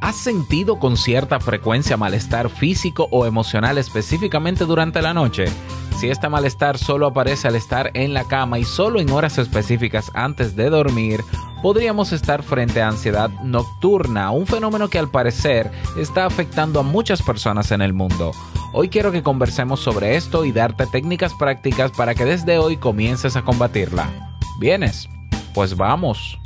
¿Has 0.00 0.16
sentido 0.16 0.78
con 0.78 0.96
cierta 0.96 1.40
frecuencia 1.40 1.96
malestar 1.96 2.50
físico 2.50 3.08
o 3.10 3.26
emocional 3.26 3.78
específicamente 3.78 4.64
durante 4.64 5.02
la 5.02 5.12
noche? 5.12 5.46
Si 5.98 6.08
este 6.08 6.28
malestar 6.28 6.78
solo 6.78 7.08
aparece 7.08 7.48
al 7.48 7.56
estar 7.56 7.90
en 7.94 8.14
la 8.14 8.22
cama 8.22 8.60
y 8.60 8.64
solo 8.64 9.00
en 9.00 9.10
horas 9.10 9.38
específicas 9.38 10.12
antes 10.14 10.54
de 10.54 10.70
dormir, 10.70 11.20
podríamos 11.62 12.12
estar 12.12 12.44
frente 12.44 12.80
a 12.80 12.88
ansiedad 12.88 13.28
nocturna, 13.42 14.30
un 14.30 14.46
fenómeno 14.46 14.88
que 14.88 15.00
al 15.00 15.10
parecer 15.10 15.72
está 15.98 16.26
afectando 16.26 16.78
a 16.78 16.84
muchas 16.84 17.20
personas 17.20 17.72
en 17.72 17.82
el 17.82 17.92
mundo. 17.92 18.30
Hoy 18.72 18.90
quiero 18.90 19.10
que 19.10 19.24
conversemos 19.24 19.80
sobre 19.80 20.14
esto 20.14 20.44
y 20.44 20.52
darte 20.52 20.86
técnicas 20.86 21.34
prácticas 21.34 21.90
para 21.90 22.14
que 22.14 22.24
desde 22.24 22.58
hoy 22.58 22.76
comiences 22.76 23.34
a 23.34 23.42
combatirla. 23.42 24.36
¿Vienes? 24.60 25.08
Pues 25.54 25.76
vamos. 25.76 26.38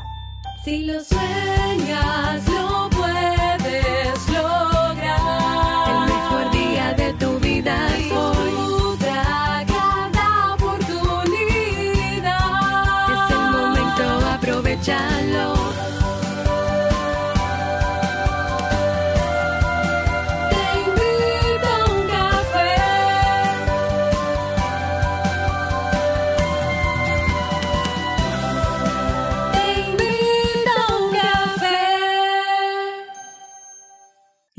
Si 0.65 0.87
lo 0.87 1.03
sueñas, 1.05 2.52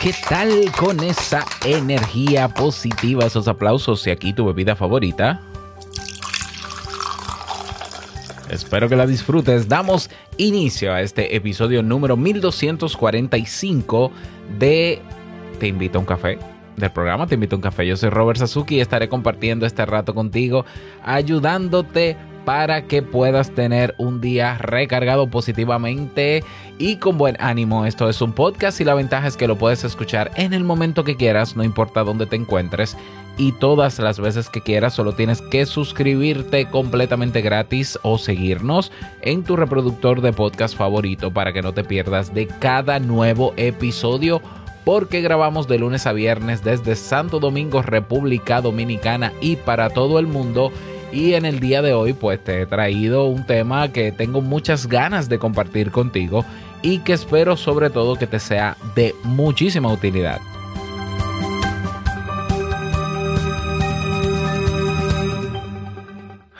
¿Qué 0.00 0.14
tal 0.28 0.72
con 0.78 1.00
esa 1.00 1.44
energía 1.64 2.48
positiva, 2.48 3.26
esos 3.26 3.46
aplausos 3.48 4.06
y 4.06 4.10
aquí 4.10 4.32
tu 4.32 4.46
bebida 4.46 4.74
favorita? 4.74 5.42
Espero 8.48 8.88
que 8.88 8.96
la 8.96 9.06
disfrutes. 9.06 9.68
Damos 9.68 10.10
inicio 10.38 10.92
a 10.92 11.02
este 11.02 11.36
episodio 11.36 11.82
número 11.82 12.16
1245 12.16 14.10
de 14.58 15.00
Te 15.58 15.68
invito 15.68 15.98
a 15.98 16.00
un 16.00 16.06
café. 16.06 16.38
Del 16.76 16.90
programa 16.90 17.26
Te 17.26 17.34
invito 17.34 17.56
a 17.56 17.58
un 17.58 17.62
café. 17.62 17.86
Yo 17.86 17.96
soy 17.96 18.08
Robert 18.08 18.38
Sasuki 18.38 18.76
y 18.76 18.80
estaré 18.80 19.08
compartiendo 19.08 19.66
este 19.66 19.84
rato 19.84 20.14
contigo, 20.14 20.64
ayudándote 21.04 22.16
para 22.50 22.82
que 22.82 23.00
puedas 23.00 23.52
tener 23.52 23.94
un 23.96 24.20
día 24.20 24.58
recargado 24.58 25.28
positivamente 25.28 26.42
y 26.78 26.96
con 26.96 27.16
buen 27.16 27.36
ánimo. 27.38 27.86
Esto 27.86 28.08
es 28.08 28.20
un 28.20 28.32
podcast 28.32 28.80
y 28.80 28.84
la 28.84 28.94
ventaja 28.94 29.28
es 29.28 29.36
que 29.36 29.46
lo 29.46 29.56
puedes 29.56 29.84
escuchar 29.84 30.32
en 30.34 30.52
el 30.52 30.64
momento 30.64 31.04
que 31.04 31.14
quieras, 31.14 31.54
no 31.54 31.62
importa 31.62 32.02
dónde 32.02 32.26
te 32.26 32.34
encuentres 32.34 32.96
y 33.38 33.52
todas 33.52 34.00
las 34.00 34.18
veces 34.18 34.48
que 34.48 34.62
quieras. 34.62 34.94
Solo 34.94 35.12
tienes 35.12 35.42
que 35.42 35.64
suscribirte 35.64 36.66
completamente 36.66 37.40
gratis 37.40 37.96
o 38.02 38.18
seguirnos 38.18 38.90
en 39.22 39.44
tu 39.44 39.54
reproductor 39.54 40.20
de 40.20 40.32
podcast 40.32 40.76
favorito 40.76 41.32
para 41.32 41.52
que 41.52 41.62
no 41.62 41.72
te 41.72 41.84
pierdas 41.84 42.34
de 42.34 42.48
cada 42.48 42.98
nuevo 42.98 43.54
episodio. 43.58 44.42
Porque 44.84 45.20
grabamos 45.20 45.68
de 45.68 45.78
lunes 45.78 46.04
a 46.08 46.12
viernes 46.12 46.64
desde 46.64 46.96
Santo 46.96 47.38
Domingo, 47.38 47.80
República 47.80 48.60
Dominicana 48.60 49.32
y 49.40 49.54
para 49.54 49.90
todo 49.90 50.18
el 50.18 50.26
mundo. 50.26 50.72
Y 51.12 51.34
en 51.34 51.44
el 51.44 51.58
día 51.58 51.82
de 51.82 51.92
hoy 51.92 52.12
pues 52.12 52.42
te 52.42 52.62
he 52.62 52.66
traído 52.66 53.26
un 53.26 53.44
tema 53.44 53.92
que 53.92 54.12
tengo 54.12 54.40
muchas 54.40 54.86
ganas 54.86 55.28
de 55.28 55.38
compartir 55.38 55.90
contigo 55.90 56.44
y 56.82 56.98
que 57.00 57.12
espero 57.14 57.56
sobre 57.56 57.90
todo 57.90 58.16
que 58.16 58.26
te 58.26 58.38
sea 58.38 58.76
de 58.94 59.14
muchísima 59.24 59.92
utilidad. 59.92 60.40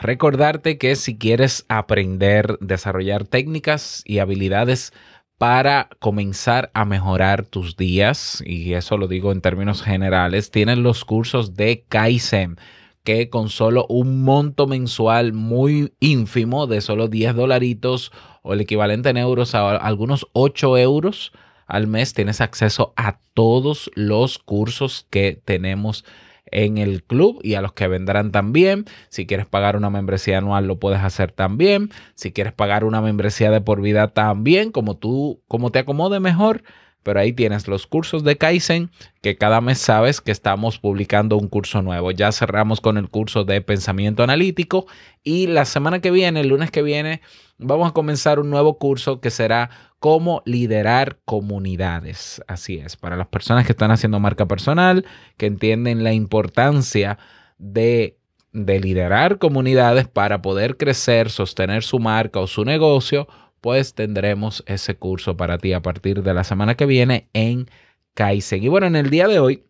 Recordarte 0.01 0.79
que 0.79 0.95
si 0.95 1.15
quieres 1.17 1.63
aprender, 1.69 2.57
desarrollar 2.59 3.23
técnicas 3.23 4.01
y 4.03 4.17
habilidades 4.17 4.93
para 5.37 5.89
comenzar 5.99 6.71
a 6.73 6.85
mejorar 6.85 7.45
tus 7.45 7.77
días, 7.77 8.43
y 8.45 8.73
eso 8.73 8.97
lo 8.97 9.07
digo 9.07 9.31
en 9.31 9.41
términos 9.41 9.81
generales, 9.81 10.51
tienes 10.51 10.79
los 10.79 11.05
cursos 11.05 11.55
de 11.55 11.85
Kaizen 11.87 12.57
que 13.03 13.29
con 13.29 13.49
solo 13.49 13.85
un 13.87 14.23
monto 14.23 14.67
mensual 14.67 15.33
muy 15.33 15.93
ínfimo 15.99 16.67
de 16.67 16.81
solo 16.81 17.07
10 17.07 17.35
dolaritos 17.35 18.11
o 18.43 18.53
el 18.53 18.61
equivalente 18.61 19.09
en 19.09 19.17
euros 19.17 19.55
a 19.55 19.75
algunos 19.75 20.27
8 20.33 20.77
euros 20.77 21.31
al 21.71 21.87
mes 21.87 22.13
tienes 22.13 22.41
acceso 22.41 22.93
a 22.97 23.19
todos 23.33 23.89
los 23.95 24.39
cursos 24.39 25.07
que 25.09 25.41
tenemos 25.45 26.03
en 26.51 26.77
el 26.77 27.03
club 27.03 27.39
y 27.43 27.53
a 27.53 27.61
los 27.61 27.71
que 27.71 27.87
vendrán 27.87 28.31
también. 28.31 28.83
Si 29.07 29.25
quieres 29.25 29.45
pagar 29.45 29.77
una 29.77 29.89
membresía 29.89 30.39
anual 30.39 30.67
lo 30.67 30.79
puedes 30.79 30.99
hacer 30.99 31.31
también. 31.31 31.89
Si 32.15 32.33
quieres 32.33 32.51
pagar 32.51 32.83
una 32.83 33.01
membresía 33.01 33.51
de 33.51 33.61
por 33.61 33.81
vida 33.81 34.09
también, 34.09 34.71
como 34.71 34.97
tú, 34.97 35.41
como 35.47 35.71
te 35.71 35.79
acomode 35.79 36.19
mejor. 36.19 36.63
Pero 37.03 37.19
ahí 37.19 37.33
tienes 37.33 37.67
los 37.67 37.87
cursos 37.87 38.23
de 38.23 38.37
Kaizen, 38.37 38.91
que 39.21 39.35
cada 39.35 39.59
mes 39.61 39.79
sabes 39.79 40.21
que 40.21 40.31
estamos 40.31 40.77
publicando 40.77 41.37
un 41.37 41.47
curso 41.47 41.81
nuevo. 41.81 42.11
Ya 42.11 42.31
cerramos 42.31 42.79
con 42.81 42.97
el 42.97 43.09
curso 43.09 43.43
de 43.43 43.61
pensamiento 43.61 44.23
analítico 44.23 44.85
y 45.23 45.47
la 45.47 45.65
semana 45.65 45.99
que 45.99 46.11
viene, 46.11 46.41
el 46.41 46.49
lunes 46.49 46.71
que 46.71 46.83
viene, 46.83 47.21
vamos 47.57 47.89
a 47.89 47.93
comenzar 47.93 48.39
un 48.39 48.49
nuevo 48.49 48.77
curso 48.77 49.19
que 49.19 49.31
será 49.31 49.69
cómo 49.99 50.41
liderar 50.45 51.19
comunidades. 51.25 52.41
Así 52.47 52.77
es, 52.77 52.97
para 52.97 53.15
las 53.15 53.27
personas 53.27 53.65
que 53.65 53.71
están 53.71 53.91
haciendo 53.91 54.19
marca 54.19 54.47
personal, 54.47 55.05
que 55.37 55.45
entienden 55.45 56.03
la 56.03 56.13
importancia 56.13 57.17
de, 57.57 58.17
de 58.51 58.79
liderar 58.79 59.37
comunidades 59.37 60.07
para 60.07 60.41
poder 60.41 60.77
crecer, 60.77 61.29
sostener 61.29 61.83
su 61.83 61.99
marca 61.99 62.39
o 62.39 62.47
su 62.47 62.65
negocio 62.65 63.27
pues 63.61 63.93
tendremos 63.93 64.63
ese 64.65 64.95
curso 64.95 65.37
para 65.37 65.57
ti 65.57 65.73
a 65.73 65.81
partir 65.81 66.23
de 66.23 66.33
la 66.33 66.43
semana 66.43 66.75
que 66.75 66.85
viene 66.85 67.29
en 67.33 67.69
Kaizen. 68.15 68.63
Y 68.63 68.67
bueno, 68.67 68.87
en 68.87 68.95
el 68.95 69.09
día 69.09 69.27
de 69.27 69.39
hoy, 69.39 69.63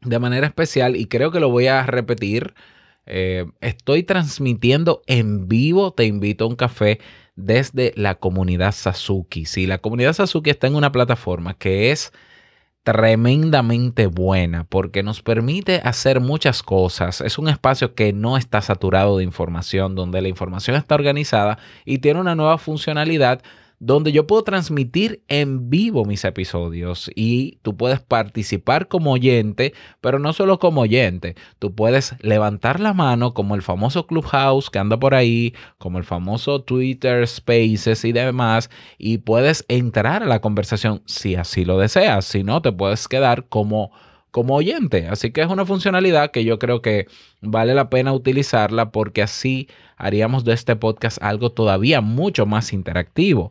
de 0.00 0.18
manera 0.18 0.46
especial, 0.46 0.96
y 0.96 1.06
creo 1.06 1.30
que 1.30 1.40
lo 1.40 1.50
voy 1.50 1.66
a 1.66 1.84
repetir, 1.84 2.54
eh, 3.06 3.46
estoy 3.60 4.02
transmitiendo 4.02 5.02
en 5.06 5.48
vivo, 5.48 5.92
te 5.92 6.04
invito 6.04 6.44
a 6.44 6.48
un 6.48 6.56
café 6.56 7.00
desde 7.36 7.92
la 7.96 8.16
comunidad 8.16 8.72
Sasuki. 8.72 9.44
Sí, 9.44 9.66
la 9.66 9.78
comunidad 9.78 10.14
Sasuki 10.14 10.50
está 10.50 10.66
en 10.66 10.74
una 10.74 10.92
plataforma 10.92 11.54
que 11.54 11.90
es 11.90 12.12
tremendamente 12.88 14.06
buena 14.06 14.64
porque 14.64 15.02
nos 15.02 15.20
permite 15.20 15.82
hacer 15.84 16.20
muchas 16.20 16.62
cosas. 16.62 17.20
Es 17.20 17.36
un 17.36 17.50
espacio 17.50 17.94
que 17.94 18.14
no 18.14 18.38
está 18.38 18.62
saturado 18.62 19.18
de 19.18 19.24
información, 19.24 19.94
donde 19.94 20.22
la 20.22 20.28
información 20.28 20.74
está 20.74 20.94
organizada 20.94 21.58
y 21.84 21.98
tiene 21.98 22.18
una 22.18 22.34
nueva 22.34 22.56
funcionalidad 22.56 23.42
donde 23.80 24.12
yo 24.12 24.26
puedo 24.26 24.42
transmitir 24.42 25.22
en 25.28 25.70
vivo 25.70 26.04
mis 26.04 26.24
episodios 26.24 27.10
y 27.14 27.58
tú 27.62 27.76
puedes 27.76 28.00
participar 28.00 28.88
como 28.88 29.12
oyente, 29.12 29.72
pero 30.00 30.18
no 30.18 30.32
solo 30.32 30.58
como 30.58 30.82
oyente, 30.82 31.36
tú 31.58 31.74
puedes 31.74 32.14
levantar 32.20 32.80
la 32.80 32.92
mano 32.92 33.34
como 33.34 33.54
el 33.54 33.62
famoso 33.62 34.06
Clubhouse 34.06 34.70
que 34.70 34.78
anda 34.78 34.98
por 34.98 35.14
ahí, 35.14 35.54
como 35.78 35.98
el 35.98 36.04
famoso 36.04 36.62
Twitter 36.62 37.26
Spaces 37.26 38.04
y 38.04 38.12
demás, 38.12 38.70
y 38.98 39.18
puedes 39.18 39.64
entrar 39.68 40.22
a 40.22 40.26
la 40.26 40.40
conversación 40.40 41.02
si 41.06 41.36
así 41.36 41.64
lo 41.64 41.78
deseas, 41.78 42.24
si 42.24 42.42
no, 42.42 42.62
te 42.62 42.72
puedes 42.72 43.06
quedar 43.06 43.46
como 43.48 43.92
como 44.30 44.54
oyente. 44.56 45.08
Así 45.08 45.30
que 45.30 45.42
es 45.42 45.48
una 45.48 45.66
funcionalidad 45.66 46.30
que 46.30 46.44
yo 46.44 46.58
creo 46.58 46.82
que 46.82 47.06
vale 47.40 47.74
la 47.74 47.90
pena 47.90 48.12
utilizarla 48.12 48.90
porque 48.90 49.22
así 49.22 49.68
haríamos 49.96 50.44
de 50.44 50.54
este 50.54 50.76
podcast 50.76 51.22
algo 51.22 51.50
todavía 51.50 52.00
mucho 52.00 52.46
más 52.46 52.72
interactivo. 52.72 53.50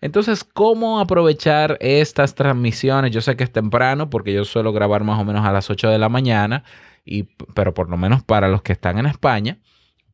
Entonces, 0.00 0.44
¿cómo 0.44 1.00
aprovechar 1.00 1.78
estas 1.80 2.34
transmisiones? 2.34 3.10
Yo 3.12 3.20
sé 3.20 3.36
que 3.36 3.44
es 3.44 3.52
temprano 3.52 4.10
porque 4.10 4.32
yo 4.32 4.44
suelo 4.44 4.72
grabar 4.72 5.04
más 5.04 5.20
o 5.20 5.24
menos 5.24 5.44
a 5.46 5.52
las 5.52 5.70
8 5.70 5.88
de 5.88 5.98
la 5.98 6.08
mañana, 6.08 6.64
y, 7.04 7.24
pero 7.54 7.72
por 7.72 7.88
lo 7.88 7.96
menos 7.96 8.22
para 8.22 8.48
los 8.48 8.62
que 8.62 8.72
están 8.72 8.98
en 8.98 9.06
España, 9.06 9.58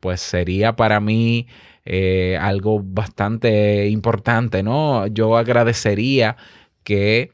pues 0.00 0.20
sería 0.20 0.76
para 0.76 1.00
mí 1.00 1.48
eh, 1.84 2.38
algo 2.40 2.80
bastante 2.82 3.88
importante, 3.88 4.62
¿no? 4.62 5.06
Yo 5.08 5.36
agradecería 5.36 6.36
que 6.84 7.32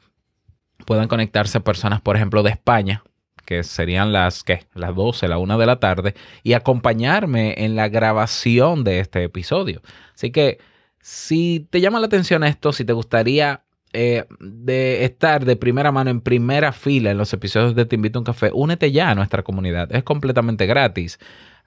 puedan 0.88 1.06
conectarse 1.06 1.60
personas, 1.60 2.00
por 2.00 2.16
ejemplo, 2.16 2.42
de 2.42 2.48
España, 2.48 3.02
que 3.44 3.62
serían 3.62 4.10
las, 4.10 4.42
¿qué? 4.42 4.64
Las 4.72 4.94
12, 4.94 5.28
la 5.28 5.36
1 5.36 5.58
de 5.58 5.66
la 5.66 5.80
tarde, 5.80 6.14
y 6.42 6.54
acompañarme 6.54 7.56
en 7.58 7.76
la 7.76 7.90
grabación 7.90 8.84
de 8.84 9.00
este 9.00 9.22
episodio. 9.22 9.82
Así 10.14 10.30
que 10.30 10.56
si 11.02 11.68
te 11.68 11.82
llama 11.82 12.00
la 12.00 12.06
atención 12.06 12.42
esto, 12.42 12.72
si 12.72 12.86
te 12.86 12.94
gustaría 12.94 13.64
eh, 13.92 14.24
de 14.40 15.04
estar 15.04 15.44
de 15.44 15.56
primera 15.56 15.92
mano 15.92 16.08
en 16.08 16.22
primera 16.22 16.72
fila 16.72 17.10
en 17.10 17.18
los 17.18 17.34
episodios 17.34 17.74
de 17.74 17.84
Te 17.84 17.96
Invito 17.96 18.18
a 18.18 18.20
un 18.20 18.24
Café, 18.24 18.50
únete 18.54 18.90
ya 18.90 19.10
a 19.10 19.14
nuestra 19.14 19.42
comunidad. 19.42 19.94
Es 19.94 20.04
completamente 20.04 20.64
gratis. 20.64 21.18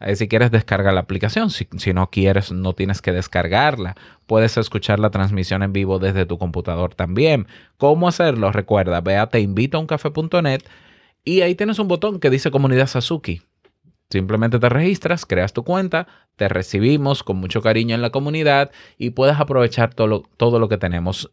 Eh, 0.01 0.15
si 0.15 0.27
quieres 0.27 0.51
descargar 0.51 0.93
la 0.93 1.01
aplicación, 1.01 1.49
si, 1.49 1.67
si 1.77 1.93
no 1.93 2.09
quieres, 2.09 2.51
no 2.51 2.73
tienes 2.73 3.01
que 3.01 3.11
descargarla. 3.11 3.95
Puedes 4.25 4.57
escuchar 4.57 4.99
la 4.99 5.11
transmisión 5.11 5.63
en 5.63 5.73
vivo 5.73 5.99
desde 5.99 6.25
tu 6.25 6.37
computador 6.37 6.95
también. 6.95 7.47
¿Cómo 7.77 8.07
hacerlo? 8.07 8.51
Recuerda, 8.51 9.01
ve 9.01 9.17
a 9.17 9.27
teinvitouncafe.net 9.27 10.61
y 11.23 11.41
ahí 11.41 11.55
tienes 11.55 11.79
un 11.79 11.87
botón 11.87 12.19
que 12.19 12.29
dice 12.29 12.51
Comunidad 12.51 12.87
Sasuki. 12.87 13.41
Simplemente 14.09 14.59
te 14.59 14.67
registras, 14.67 15.25
creas 15.25 15.53
tu 15.53 15.63
cuenta, 15.63 16.07
te 16.35 16.49
recibimos 16.49 17.23
con 17.23 17.37
mucho 17.37 17.61
cariño 17.61 17.95
en 17.95 18.01
la 18.01 18.09
comunidad 18.09 18.71
y 18.97 19.11
puedes 19.11 19.39
aprovechar 19.39 19.93
todo 19.93 20.07
lo, 20.07 20.23
todo 20.35 20.59
lo 20.59 20.67
que 20.67 20.77
tenemos. 20.77 21.31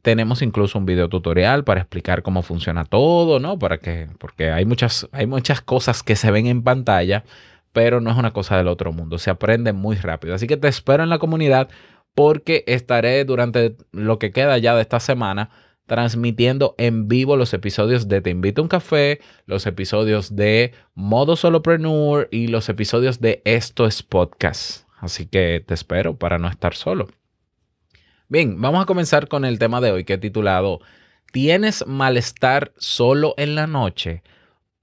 Tenemos 0.00 0.40
incluso 0.40 0.78
un 0.78 0.86
video 0.86 1.08
tutorial 1.08 1.64
para 1.64 1.80
explicar 1.80 2.22
cómo 2.22 2.42
funciona 2.42 2.84
todo, 2.84 3.40
¿no? 3.40 3.58
Para 3.58 3.78
que, 3.78 4.08
porque 4.18 4.50
hay 4.50 4.64
muchas, 4.64 5.06
hay 5.12 5.26
muchas 5.26 5.60
cosas 5.60 6.02
que 6.02 6.16
se 6.16 6.30
ven 6.30 6.46
en 6.46 6.62
pantalla, 6.62 7.24
pero 7.72 8.00
no 8.00 8.10
es 8.10 8.16
una 8.16 8.32
cosa 8.32 8.56
del 8.56 8.68
otro 8.68 8.92
mundo. 8.92 9.18
Se 9.18 9.30
aprende 9.30 9.72
muy 9.72 9.96
rápido. 9.96 10.34
Así 10.34 10.46
que 10.46 10.56
te 10.56 10.68
espero 10.68 11.02
en 11.02 11.10
la 11.10 11.18
comunidad 11.18 11.68
porque 12.14 12.64
estaré 12.66 13.24
durante 13.24 13.76
lo 13.92 14.18
que 14.18 14.32
queda 14.32 14.58
ya 14.58 14.74
de 14.74 14.82
esta 14.82 15.00
semana 15.00 15.50
transmitiendo 15.88 16.74
en 16.76 17.08
vivo 17.08 17.36
los 17.36 17.54
episodios 17.54 18.08
de 18.08 18.20
Te 18.20 18.30
Invito 18.30 18.60
a 18.60 18.64
un 18.64 18.68
Café, 18.68 19.20
los 19.46 19.66
episodios 19.66 20.36
de 20.36 20.74
Modo 20.94 21.34
Solopreneur 21.34 22.28
y 22.30 22.48
los 22.48 22.68
episodios 22.68 23.20
de 23.20 23.40
Esto 23.46 23.86
es 23.86 24.02
Podcast. 24.02 24.86
Así 24.98 25.26
que 25.26 25.64
te 25.66 25.72
espero 25.72 26.16
para 26.16 26.38
no 26.38 26.46
estar 26.48 26.74
solo. 26.74 27.08
Bien, 28.28 28.60
vamos 28.60 28.82
a 28.82 28.86
comenzar 28.86 29.28
con 29.28 29.46
el 29.46 29.58
tema 29.58 29.80
de 29.80 29.90
hoy 29.90 30.04
que 30.04 30.14
he 30.14 30.18
titulado 30.18 30.80
¿Tienes 31.32 31.86
malestar 31.86 32.72
solo 32.76 33.32
en 33.38 33.54
la 33.54 33.66
noche? 33.66 34.22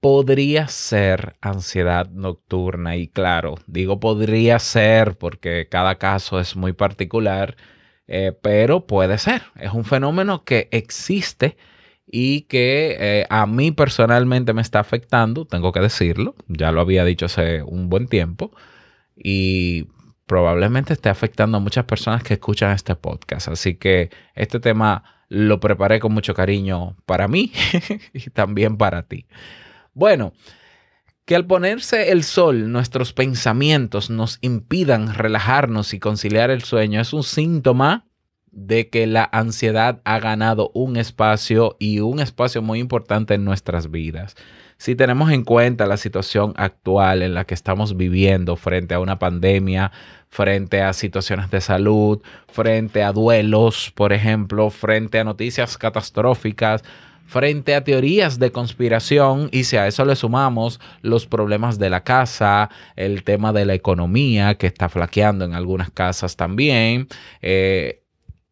Podría 0.00 0.68
ser 0.68 1.36
ansiedad 1.40 2.08
nocturna 2.10 2.96
y 2.96 3.08
claro, 3.08 3.56
digo 3.66 3.98
podría 3.98 4.58
ser 4.58 5.16
porque 5.18 5.68
cada 5.70 5.96
caso 5.96 6.38
es 6.38 6.54
muy 6.54 6.72
particular 6.72 7.56
eh, 8.08 8.32
pero 8.40 8.86
puede 8.86 9.18
ser. 9.18 9.42
Es 9.56 9.72
un 9.72 9.84
fenómeno 9.84 10.44
que 10.44 10.68
existe 10.70 11.56
y 12.06 12.42
que 12.42 12.96
eh, 13.00 13.26
a 13.30 13.46
mí 13.46 13.72
personalmente 13.72 14.52
me 14.52 14.62
está 14.62 14.80
afectando, 14.80 15.44
tengo 15.44 15.72
que 15.72 15.80
decirlo, 15.80 16.36
ya 16.46 16.70
lo 16.70 16.80
había 16.80 17.04
dicho 17.04 17.26
hace 17.26 17.62
un 17.62 17.88
buen 17.88 18.06
tiempo 18.06 18.52
y 19.16 19.88
probablemente 20.26 20.92
esté 20.92 21.08
afectando 21.08 21.58
a 21.58 21.60
muchas 21.60 21.84
personas 21.84 22.22
que 22.22 22.34
escuchan 22.34 22.72
este 22.72 22.94
podcast. 22.94 23.48
Así 23.48 23.74
que 23.76 24.10
este 24.34 24.60
tema 24.60 25.04
lo 25.28 25.58
preparé 25.58 25.98
con 25.98 26.12
mucho 26.14 26.34
cariño 26.34 26.96
para 27.06 27.26
mí 27.26 27.52
y 28.12 28.30
también 28.30 28.76
para 28.76 29.02
ti. 29.02 29.26
Bueno, 29.96 30.34
que 31.24 31.34
al 31.34 31.46
ponerse 31.46 32.12
el 32.12 32.22
sol 32.22 32.70
nuestros 32.70 33.14
pensamientos 33.14 34.10
nos 34.10 34.36
impidan 34.42 35.14
relajarnos 35.14 35.94
y 35.94 35.98
conciliar 35.98 36.50
el 36.50 36.62
sueño 36.62 37.00
es 37.00 37.14
un 37.14 37.22
síntoma 37.22 38.06
de 38.50 38.90
que 38.90 39.06
la 39.06 39.26
ansiedad 39.32 40.02
ha 40.04 40.18
ganado 40.18 40.70
un 40.74 40.98
espacio 40.98 41.76
y 41.78 42.00
un 42.00 42.20
espacio 42.20 42.60
muy 42.60 42.78
importante 42.78 43.32
en 43.32 43.46
nuestras 43.46 43.90
vidas. 43.90 44.36
Si 44.76 44.96
tenemos 44.96 45.30
en 45.30 45.44
cuenta 45.44 45.86
la 45.86 45.96
situación 45.96 46.52
actual 46.56 47.22
en 47.22 47.32
la 47.32 47.44
que 47.44 47.54
estamos 47.54 47.96
viviendo 47.96 48.56
frente 48.56 48.92
a 48.92 49.00
una 49.00 49.18
pandemia, 49.18 49.92
frente 50.28 50.82
a 50.82 50.92
situaciones 50.92 51.50
de 51.50 51.62
salud, 51.62 52.20
frente 52.48 53.02
a 53.02 53.12
duelos, 53.12 53.92
por 53.94 54.12
ejemplo, 54.12 54.68
frente 54.68 55.18
a 55.20 55.24
noticias 55.24 55.78
catastróficas, 55.78 56.84
frente 57.26 57.74
a 57.74 57.84
teorías 57.84 58.38
de 58.38 58.52
conspiración 58.52 59.48
y 59.52 59.64
si 59.64 59.76
a 59.76 59.86
eso 59.86 60.04
le 60.04 60.16
sumamos 60.16 60.80
los 61.02 61.26
problemas 61.26 61.78
de 61.78 61.90
la 61.90 62.04
casa, 62.04 62.70
el 62.94 63.24
tema 63.24 63.52
de 63.52 63.66
la 63.66 63.74
economía 63.74 64.54
que 64.54 64.66
está 64.66 64.88
flaqueando 64.88 65.44
en 65.44 65.54
algunas 65.54 65.90
casas 65.90 66.36
también, 66.36 67.08
eh, 67.42 68.02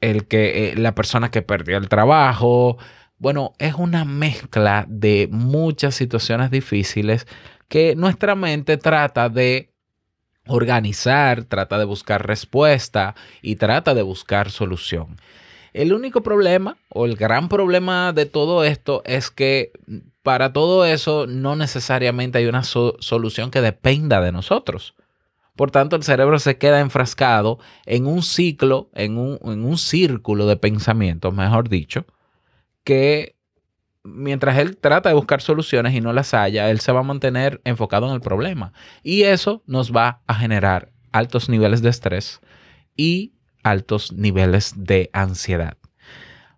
el 0.00 0.26
que 0.26 0.70
eh, 0.70 0.76
la 0.76 0.94
persona 0.94 1.30
que 1.30 1.42
perdió 1.42 1.78
el 1.78 1.88
trabajo, 1.88 2.76
bueno, 3.18 3.52
es 3.58 3.74
una 3.74 4.04
mezcla 4.04 4.84
de 4.88 5.28
muchas 5.30 5.94
situaciones 5.94 6.50
difíciles 6.50 7.26
que 7.68 7.96
nuestra 7.96 8.34
mente 8.34 8.76
trata 8.76 9.28
de 9.28 9.72
organizar, 10.46 11.44
trata 11.44 11.78
de 11.78 11.84
buscar 11.84 12.26
respuesta 12.26 13.14
y 13.40 13.56
trata 13.56 13.94
de 13.94 14.02
buscar 14.02 14.50
solución. 14.50 15.16
El 15.74 15.92
único 15.92 16.22
problema 16.22 16.78
o 16.88 17.04
el 17.04 17.16
gran 17.16 17.48
problema 17.48 18.12
de 18.12 18.26
todo 18.26 18.64
esto 18.64 19.02
es 19.04 19.30
que 19.30 19.72
para 20.22 20.52
todo 20.52 20.86
eso 20.86 21.26
no 21.26 21.56
necesariamente 21.56 22.38
hay 22.38 22.46
una 22.46 22.62
so- 22.62 22.96
solución 23.00 23.50
que 23.50 23.60
dependa 23.60 24.20
de 24.20 24.32
nosotros. 24.32 24.94
Por 25.56 25.70
tanto, 25.70 25.96
el 25.96 26.02
cerebro 26.04 26.38
se 26.38 26.58
queda 26.58 26.80
enfrascado 26.80 27.58
en 27.86 28.06
un 28.06 28.22
ciclo, 28.22 28.88
en 28.94 29.18
un, 29.18 29.38
en 29.42 29.64
un 29.64 29.76
círculo 29.76 30.46
de 30.46 30.56
pensamientos, 30.56 31.34
mejor 31.34 31.68
dicho, 31.68 32.06
que 32.84 33.36
mientras 34.04 34.58
él 34.58 34.76
trata 34.76 35.08
de 35.08 35.14
buscar 35.14 35.42
soluciones 35.42 35.94
y 35.94 36.00
no 36.00 36.12
las 36.12 36.34
haya, 36.34 36.70
él 36.70 36.80
se 36.80 36.92
va 36.92 37.00
a 37.00 37.04
mantener 37.04 37.60
enfocado 37.64 38.06
en 38.08 38.14
el 38.14 38.20
problema. 38.20 38.72
Y 39.02 39.22
eso 39.24 39.62
nos 39.66 39.92
va 39.94 40.22
a 40.26 40.34
generar 40.34 40.92
altos 41.12 41.48
niveles 41.48 41.82
de 41.82 41.90
estrés 41.90 42.40
y 42.96 43.33
altos 43.64 44.12
niveles 44.12 44.74
de 44.76 45.10
ansiedad. 45.12 45.76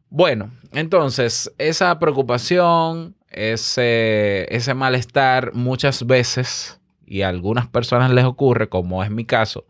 Bueno, 0.09 0.51
entonces 0.73 1.53
esa 1.59 1.99
preocupación, 1.99 3.17
ese, 3.31 4.47
ese 4.55 4.75
malestar 4.75 5.53
muchas 5.55 6.07
veces, 6.07 6.81
y 7.07 7.23
a 7.23 7.29
algunas 7.29 7.67
personas 7.67 8.11
les 8.11 8.25
ocurre, 8.25 8.69
como 8.69 9.03
es 9.03 9.11
mi 9.11 9.25
caso, 9.25 9.65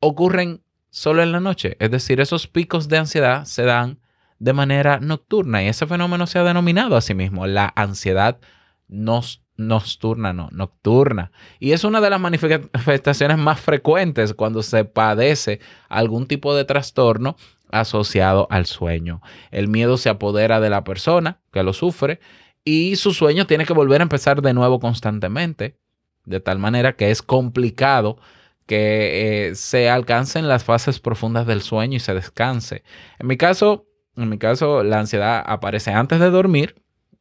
ocurren 0.00 0.62
solo 0.90 1.22
en 1.22 1.32
la 1.32 1.40
noche. 1.40 1.76
Es 1.80 1.90
decir, 1.90 2.20
esos 2.20 2.46
picos 2.46 2.88
de 2.88 2.98
ansiedad 2.98 3.44
se 3.44 3.62
dan 3.62 3.98
de 4.38 4.52
manera 4.52 5.00
nocturna 5.00 5.62
y 5.62 5.68
ese 5.68 5.86
fenómeno 5.86 6.26
se 6.26 6.38
ha 6.38 6.44
denominado 6.44 6.96
a 6.96 7.00
sí 7.00 7.14
mismo 7.14 7.46
la 7.46 7.72
ansiedad 7.74 8.38
nos- 8.86 9.42
nocturna, 9.58 10.32
no, 10.32 10.48
nocturna. 10.52 11.30
Y 11.58 11.72
es 11.72 11.84
una 11.84 12.00
de 12.00 12.08
las 12.08 12.20
manifestaciones 12.20 13.36
más 13.36 13.60
frecuentes 13.60 14.32
cuando 14.32 14.62
se 14.62 14.84
padece 14.84 15.60
algún 15.90 16.26
tipo 16.26 16.54
de 16.54 16.64
trastorno 16.64 17.36
asociado 17.70 18.46
al 18.50 18.64
sueño. 18.64 19.20
El 19.50 19.68
miedo 19.68 19.98
se 19.98 20.08
apodera 20.08 20.60
de 20.60 20.70
la 20.70 20.84
persona 20.84 21.40
que 21.52 21.62
lo 21.62 21.74
sufre 21.74 22.20
y 22.64 22.96
su 22.96 23.12
sueño 23.12 23.46
tiene 23.46 23.66
que 23.66 23.74
volver 23.74 24.00
a 24.00 24.04
empezar 24.04 24.40
de 24.40 24.54
nuevo 24.54 24.80
constantemente, 24.80 25.76
de 26.24 26.40
tal 26.40 26.58
manera 26.58 26.94
que 26.94 27.10
es 27.10 27.20
complicado 27.20 28.18
que 28.66 29.48
eh, 29.48 29.54
se 29.54 29.88
alcancen 29.88 30.46
las 30.46 30.62
fases 30.62 31.00
profundas 31.00 31.46
del 31.46 31.62
sueño 31.62 31.96
y 31.96 32.00
se 32.00 32.14
descanse. 32.14 32.84
En 33.18 33.26
mi 33.26 33.36
caso, 33.36 33.86
en 34.16 34.28
mi 34.28 34.38
caso, 34.38 34.82
la 34.82 35.00
ansiedad 35.00 35.42
aparece 35.44 35.90
antes 35.90 36.20
de 36.20 36.30
dormir 36.30 36.76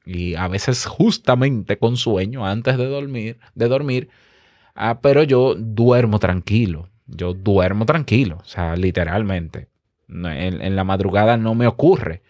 y 0.08 0.36
a 0.36 0.48
veces 0.48 0.86
justamente 0.86 1.78
con 1.78 1.98
sueño 1.98 2.46
antes 2.46 2.78
de 2.78 2.86
dormir, 2.86 3.40
de 3.56 3.68
dormir, 3.68 4.10
ah, 4.74 5.02
pero 5.02 5.24
yo 5.24 5.56
duermo 5.56 6.20
tranquilo. 6.20 6.90
Yo 7.06 7.34
duermo 7.34 7.86
tranquilo, 7.86 8.40
o 8.42 8.46
sea, 8.46 8.76
literalmente. 8.76 9.68
En, 10.10 10.62
en 10.62 10.76
la 10.76 10.84
madrugada 10.84 11.38
no 11.38 11.56
me 11.56 11.68
ocurre. 11.68 12.22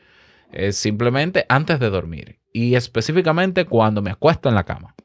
Es 0.51 0.77
simplemente 0.77 1.45
antes 1.49 1.79
de 1.79 1.89
dormir 1.89 2.39
y 2.53 2.75
específicamente 2.75 3.65
cuando 3.65 4.01
me 4.01 4.11
acuesto 4.11 4.49
en 4.49 4.55
la 4.55 4.63
cama. 4.63 4.95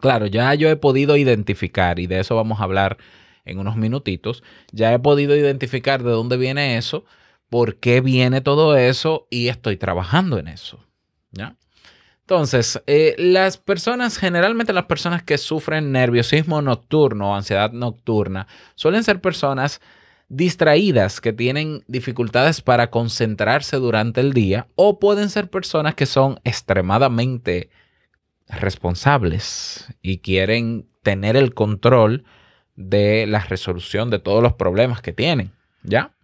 Claro, 0.00 0.26
ya 0.26 0.52
yo 0.54 0.68
he 0.68 0.76
podido 0.76 1.16
identificar, 1.16 1.98
y 1.98 2.06
de 2.06 2.20
eso 2.20 2.36
vamos 2.36 2.60
a 2.60 2.64
hablar 2.64 2.98
en 3.46 3.58
unos 3.58 3.76
minutitos, 3.76 4.42
ya 4.72 4.92
he 4.92 4.98
podido 4.98 5.36
identificar 5.36 6.02
de 6.02 6.10
dónde 6.10 6.36
viene 6.36 6.76
eso, 6.76 7.04
por 7.48 7.76
qué 7.76 8.00
viene 8.00 8.40
todo 8.40 8.76
eso 8.76 9.26
y 9.30 9.48
estoy 9.48 9.76
trabajando 9.76 10.38
en 10.38 10.48
eso. 10.48 10.84
¿ya? 11.30 11.56
Entonces, 12.24 12.82
eh, 12.86 13.14
las 13.18 13.58
personas, 13.58 14.16
generalmente 14.16 14.72
las 14.72 14.86
personas 14.86 15.22
que 15.22 15.36
sufren 15.36 15.92
nerviosismo 15.92 16.62
nocturno 16.62 17.30
o 17.30 17.34
ansiedad 17.34 17.72
nocturna, 17.72 18.46
suelen 18.76 19.04
ser 19.04 19.20
personas 19.20 19.82
distraídas 20.30 21.20
que 21.20 21.34
tienen 21.34 21.84
dificultades 21.86 22.62
para 22.62 22.88
concentrarse 22.90 23.76
durante 23.76 24.22
el 24.22 24.32
día 24.32 24.68
o 24.74 24.98
pueden 24.98 25.28
ser 25.28 25.50
personas 25.50 25.96
que 25.96 26.06
son 26.06 26.40
extremadamente 26.44 27.68
responsables 28.48 29.92
y 30.00 30.18
quieren 30.18 30.88
tener 31.02 31.36
el 31.36 31.52
control 31.52 32.24
de 32.74 33.26
la 33.26 33.40
resolución 33.40 34.08
de 34.08 34.18
todos 34.18 34.42
los 34.42 34.54
problemas 34.54 35.02
que 35.02 35.12
tienen, 35.12 35.52
¿ya? 35.82 36.14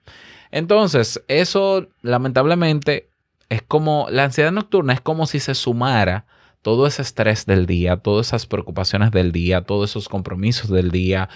Entonces, 0.50 1.22
eso 1.28 1.88
lamentablemente 2.00 3.09
es 3.50 3.62
como, 3.62 4.06
la 4.10 4.24
ansiedad 4.24 4.52
nocturna 4.52 4.94
es 4.94 5.00
como 5.02 5.26
si 5.26 5.40
se 5.40 5.54
sumara 5.54 6.24
todo 6.62 6.86
ese 6.86 7.02
estrés 7.02 7.44
del 7.44 7.66
día, 7.66 7.98
todas 7.98 8.28
esas 8.28 8.46
preocupaciones 8.46 9.10
del 9.10 9.32
día, 9.32 9.62
todos 9.62 9.90
esos 9.90 10.08
compromisos 10.08 10.70
del 10.70 10.90
día, 10.90 11.28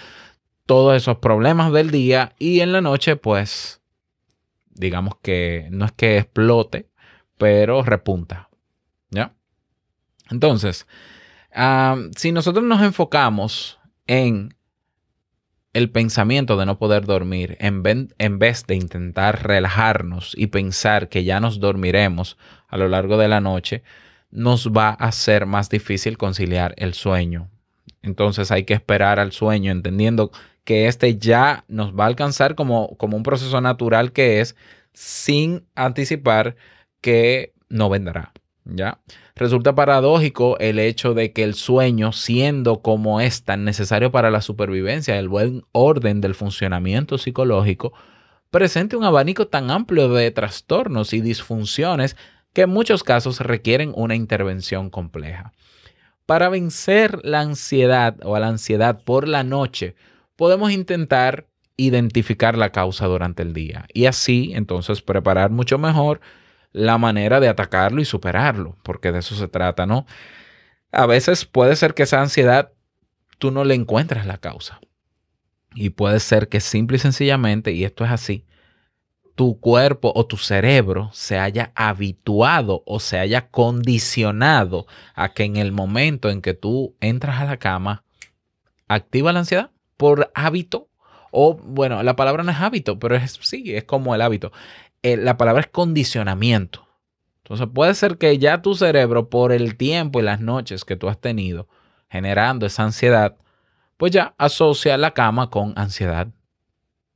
todos 0.65 0.95
esos 0.95 1.17
problemas 1.17 1.71
del 1.71 1.91
día 1.91 2.33
y 2.39 2.61
en 2.61 2.71
la 2.71 2.81
noche 2.81 3.15
pues 3.15 3.81
digamos 4.69 5.15
que 5.21 5.67
no 5.71 5.85
es 5.85 5.91
que 5.91 6.17
explote, 6.17 6.89
pero 7.37 7.83
repunta. 7.83 8.49
¿Ya? 9.09 9.33
Entonces, 10.29 10.87
ah, 11.53 11.97
si 12.15 12.31
nosotros 12.31 12.65
nos 12.65 12.81
enfocamos 12.81 13.79
en 14.07 14.54
el 15.75 15.89
pensamiento 15.89 16.55
de 16.55 16.65
no 16.65 16.79
poder 16.79 17.05
dormir, 17.05 17.57
en, 17.59 17.83
vez 17.83 18.65
de 18.65 18.75
intentar 18.75 19.45
relajarnos 19.45 20.33
y 20.37 20.47
pensar 20.47 21.09
que 21.09 21.25
ya 21.25 21.41
nos 21.41 21.59
dormiremos 21.59 22.37
a 22.69 22.77
lo 22.77 22.87
largo 22.87 23.17
de 23.17 23.27
la 23.27 23.41
noche, 23.41 23.83
nos 24.31 24.71
va 24.71 24.91
a 24.91 25.11
ser 25.11 25.45
más 25.45 25.69
difícil 25.69 26.17
conciliar 26.17 26.73
el 26.77 26.93
sueño. 26.93 27.49
Entonces 28.01 28.51
hay 28.51 28.63
que 28.63 28.73
esperar 28.73 29.19
al 29.19 29.33
sueño, 29.33 29.73
entendiendo 29.73 30.31
que 30.63 30.87
este 30.87 31.17
ya 31.17 31.65
nos 31.67 31.93
va 31.93 32.05
a 32.05 32.07
alcanzar 32.07 32.55
como, 32.55 32.95
como 32.95 33.17
un 33.17 33.23
proceso 33.23 33.59
natural 33.59 34.13
que 34.13 34.39
es 34.39 34.55
sin 34.93 35.65
anticipar 35.75 36.55
que 37.01 37.53
no 37.67 37.89
vendrá. 37.89 38.31
¿Ya? 38.63 38.99
Resulta 39.37 39.75
paradójico 39.75 40.57
el 40.59 40.79
hecho 40.79 41.13
de 41.13 41.33
que 41.33 41.43
el 41.43 41.55
sueño, 41.55 42.13
siendo 42.13 42.81
como 42.81 43.19
es 43.19 43.43
tan 43.43 43.65
necesario 43.65 44.09
para 44.09 44.31
la 44.31 44.39
supervivencia, 44.39 45.19
el 45.19 45.27
buen 45.27 45.63
orden 45.73 46.21
del 46.21 46.35
funcionamiento 46.35 47.17
psicológico, 47.17 47.91
presente 48.49 48.95
un 48.95 49.03
abanico 49.03 49.47
tan 49.47 49.71
amplio 49.71 50.07
de 50.07 50.31
trastornos 50.31 51.11
y 51.11 51.19
disfunciones 51.19 52.15
que 52.53 52.61
en 52.61 52.69
muchos 52.69 53.03
casos 53.03 53.41
requieren 53.41 53.91
una 53.93 54.15
intervención 54.15 54.89
compleja. 54.89 55.51
Para 56.25 56.47
vencer 56.47 57.19
la 57.25 57.41
ansiedad 57.41 58.15
o 58.23 58.39
la 58.39 58.47
ansiedad 58.47 59.03
por 59.03 59.27
la 59.27 59.43
noche, 59.43 59.95
podemos 60.37 60.71
intentar 60.71 61.47
identificar 61.75 62.57
la 62.57 62.71
causa 62.71 63.05
durante 63.07 63.43
el 63.43 63.51
día 63.51 63.85
y 63.93 64.05
así 64.05 64.53
entonces 64.55 65.01
preparar 65.01 65.51
mucho 65.51 65.77
mejor 65.77 66.21
la 66.75 66.97
manera 66.97 67.39
de 67.39 67.47
atacarlo 67.47 68.01
y 68.01 68.05
superarlo, 68.05 68.75
porque 68.83 69.13
de 69.13 69.19
eso 69.19 69.33
se 69.33 69.47
trata, 69.47 69.85
¿no? 69.85 70.05
A 70.91 71.05
veces 71.05 71.45
puede 71.45 71.77
ser 71.77 71.93
que 71.93 72.03
esa 72.03 72.21
ansiedad 72.21 72.73
tú 73.37 73.49
no 73.49 73.63
le 73.63 73.75
encuentras 73.75 74.25
la 74.25 74.39
causa. 74.39 74.81
Y 75.73 75.91
puede 75.91 76.19
ser 76.19 76.49
que 76.49 76.59
simple 76.59 76.97
y 76.97 76.99
sencillamente, 76.99 77.71
y 77.71 77.85
esto 77.85 78.03
es 78.03 78.11
así, 78.11 78.45
tu 79.35 79.57
cuerpo 79.61 80.11
o 80.15 80.25
tu 80.25 80.35
cerebro 80.35 81.09
se 81.13 81.39
haya 81.39 81.71
habituado 81.75 82.83
o 82.85 82.99
se 82.99 83.19
haya 83.19 83.47
condicionado 83.49 84.85
a 85.13 85.33
que 85.33 85.43
en 85.43 85.55
el 85.55 85.71
momento 85.71 86.29
en 86.29 86.41
que 86.41 86.53
tú 86.53 86.97
entras 86.99 87.39
a 87.39 87.45
la 87.45 87.55
cama, 87.55 88.03
activa 88.89 89.31
la 89.31 89.39
ansiedad 89.39 89.71
por 89.95 90.29
hábito. 90.35 90.89
O 91.31 91.53
bueno, 91.55 92.03
la 92.03 92.15
palabra 92.15 92.43
no 92.43 92.51
es 92.51 92.59
hábito, 92.59 92.99
pero 92.99 93.15
es 93.15 93.39
sí, 93.41 93.75
es 93.75 93.83
como 93.85 94.13
el 94.15 94.21
hábito. 94.21 94.51
Eh, 95.05 95.17
la 95.17 95.37
palabra 95.37 95.61
es 95.61 95.67
condicionamiento. 95.67 96.87
Entonces 97.43 97.67
puede 97.71 97.93
ser 97.93 98.17
que 98.17 98.39
ya 98.39 98.63
tu 98.63 98.73
cerebro, 98.73 99.29
por 99.29 99.51
el 99.51 99.77
tiempo 99.77 100.19
y 100.19 100.23
las 100.23 100.41
noches 100.41 100.83
que 100.83 100.95
tú 100.95 101.09
has 101.09 101.21
tenido 101.21 101.67
generando 102.09 102.65
esa 102.65 102.85
ansiedad, 102.85 103.37
pues 103.97 104.11
ya 104.13 104.33
asocia 104.39 104.97
la 104.97 105.11
cama 105.11 105.51
con 105.51 105.73
ansiedad. 105.75 106.29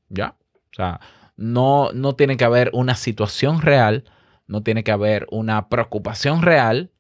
¿Ya? 0.08 0.36
O 0.72 0.76
sea, 0.76 1.00
no, 1.36 1.90
no 1.96 2.14
tiene 2.14 2.38
que 2.38 2.44
haber 2.44 2.70
una 2.74 2.94
situación 2.94 3.60
real, 3.60 4.04
no 4.46 4.62
tiene 4.62 4.84
que 4.84 4.92
haber 4.92 5.26
una 5.32 5.68
preocupación 5.68 6.44
real 6.44 6.92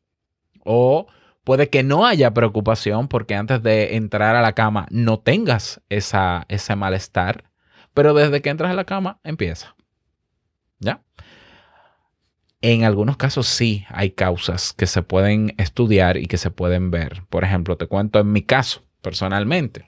o 0.65 1.05
puede 1.43 1.69
que 1.69 1.83
no 1.83 2.07
haya 2.07 2.33
preocupación 2.33 3.07
porque 3.07 3.35
antes 3.35 3.61
de 3.61 3.95
entrar 3.95 4.35
a 4.35 4.41
la 4.41 4.53
cama 4.53 4.87
no 4.89 5.19
tengas 5.19 5.81
esa, 5.89 6.47
ese 6.49 6.75
malestar, 6.75 7.43
pero 7.93 8.15
desde 8.15 8.41
que 8.41 8.49
entras 8.49 8.71
a 8.71 8.75
la 8.75 8.85
cama 8.85 9.19
empieza. 9.23 9.75
¿Ya? 10.79 11.01
En 12.61 12.83
algunos 12.83 13.15
casos 13.15 13.47
sí 13.47 13.85
hay 13.89 14.11
causas 14.11 14.73
que 14.73 14.85
se 14.85 15.01
pueden 15.01 15.55
estudiar 15.57 16.17
y 16.17 16.25
que 16.25 16.37
se 16.37 16.51
pueden 16.51 16.91
ver. 16.91 17.23
Por 17.29 17.43
ejemplo, 17.43 17.77
te 17.77 17.87
cuento 17.87 18.19
en 18.19 18.31
mi 18.31 18.41
caso, 18.41 18.83
personalmente. 19.01 19.85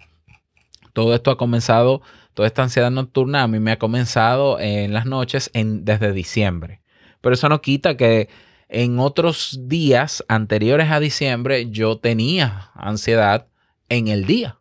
Todo 0.93 1.13
esto 1.13 1.31
ha 1.31 1.37
comenzado, 1.37 2.01
toda 2.33 2.47
esta 2.47 2.63
ansiedad 2.63 2.91
nocturna 2.91 3.43
a 3.43 3.47
mí 3.47 3.59
me 3.59 3.71
ha 3.71 3.79
comenzado 3.79 4.59
en 4.59 4.93
las 4.93 5.05
noches 5.05 5.49
en, 5.53 5.83
desde 5.83 6.13
diciembre. 6.13 6.81
Pero 7.19 7.35
eso 7.35 7.49
no 7.49 7.61
quita 7.61 7.97
que 7.97 8.29
en 8.69 8.99
otros 8.99 9.59
días 9.63 10.23
anteriores 10.29 10.91
a 10.91 11.01
diciembre 11.01 11.69
yo 11.69 11.99
tenía 11.99 12.71
ansiedad 12.73 13.47
en 13.89 14.07
el 14.07 14.25
día. 14.25 14.59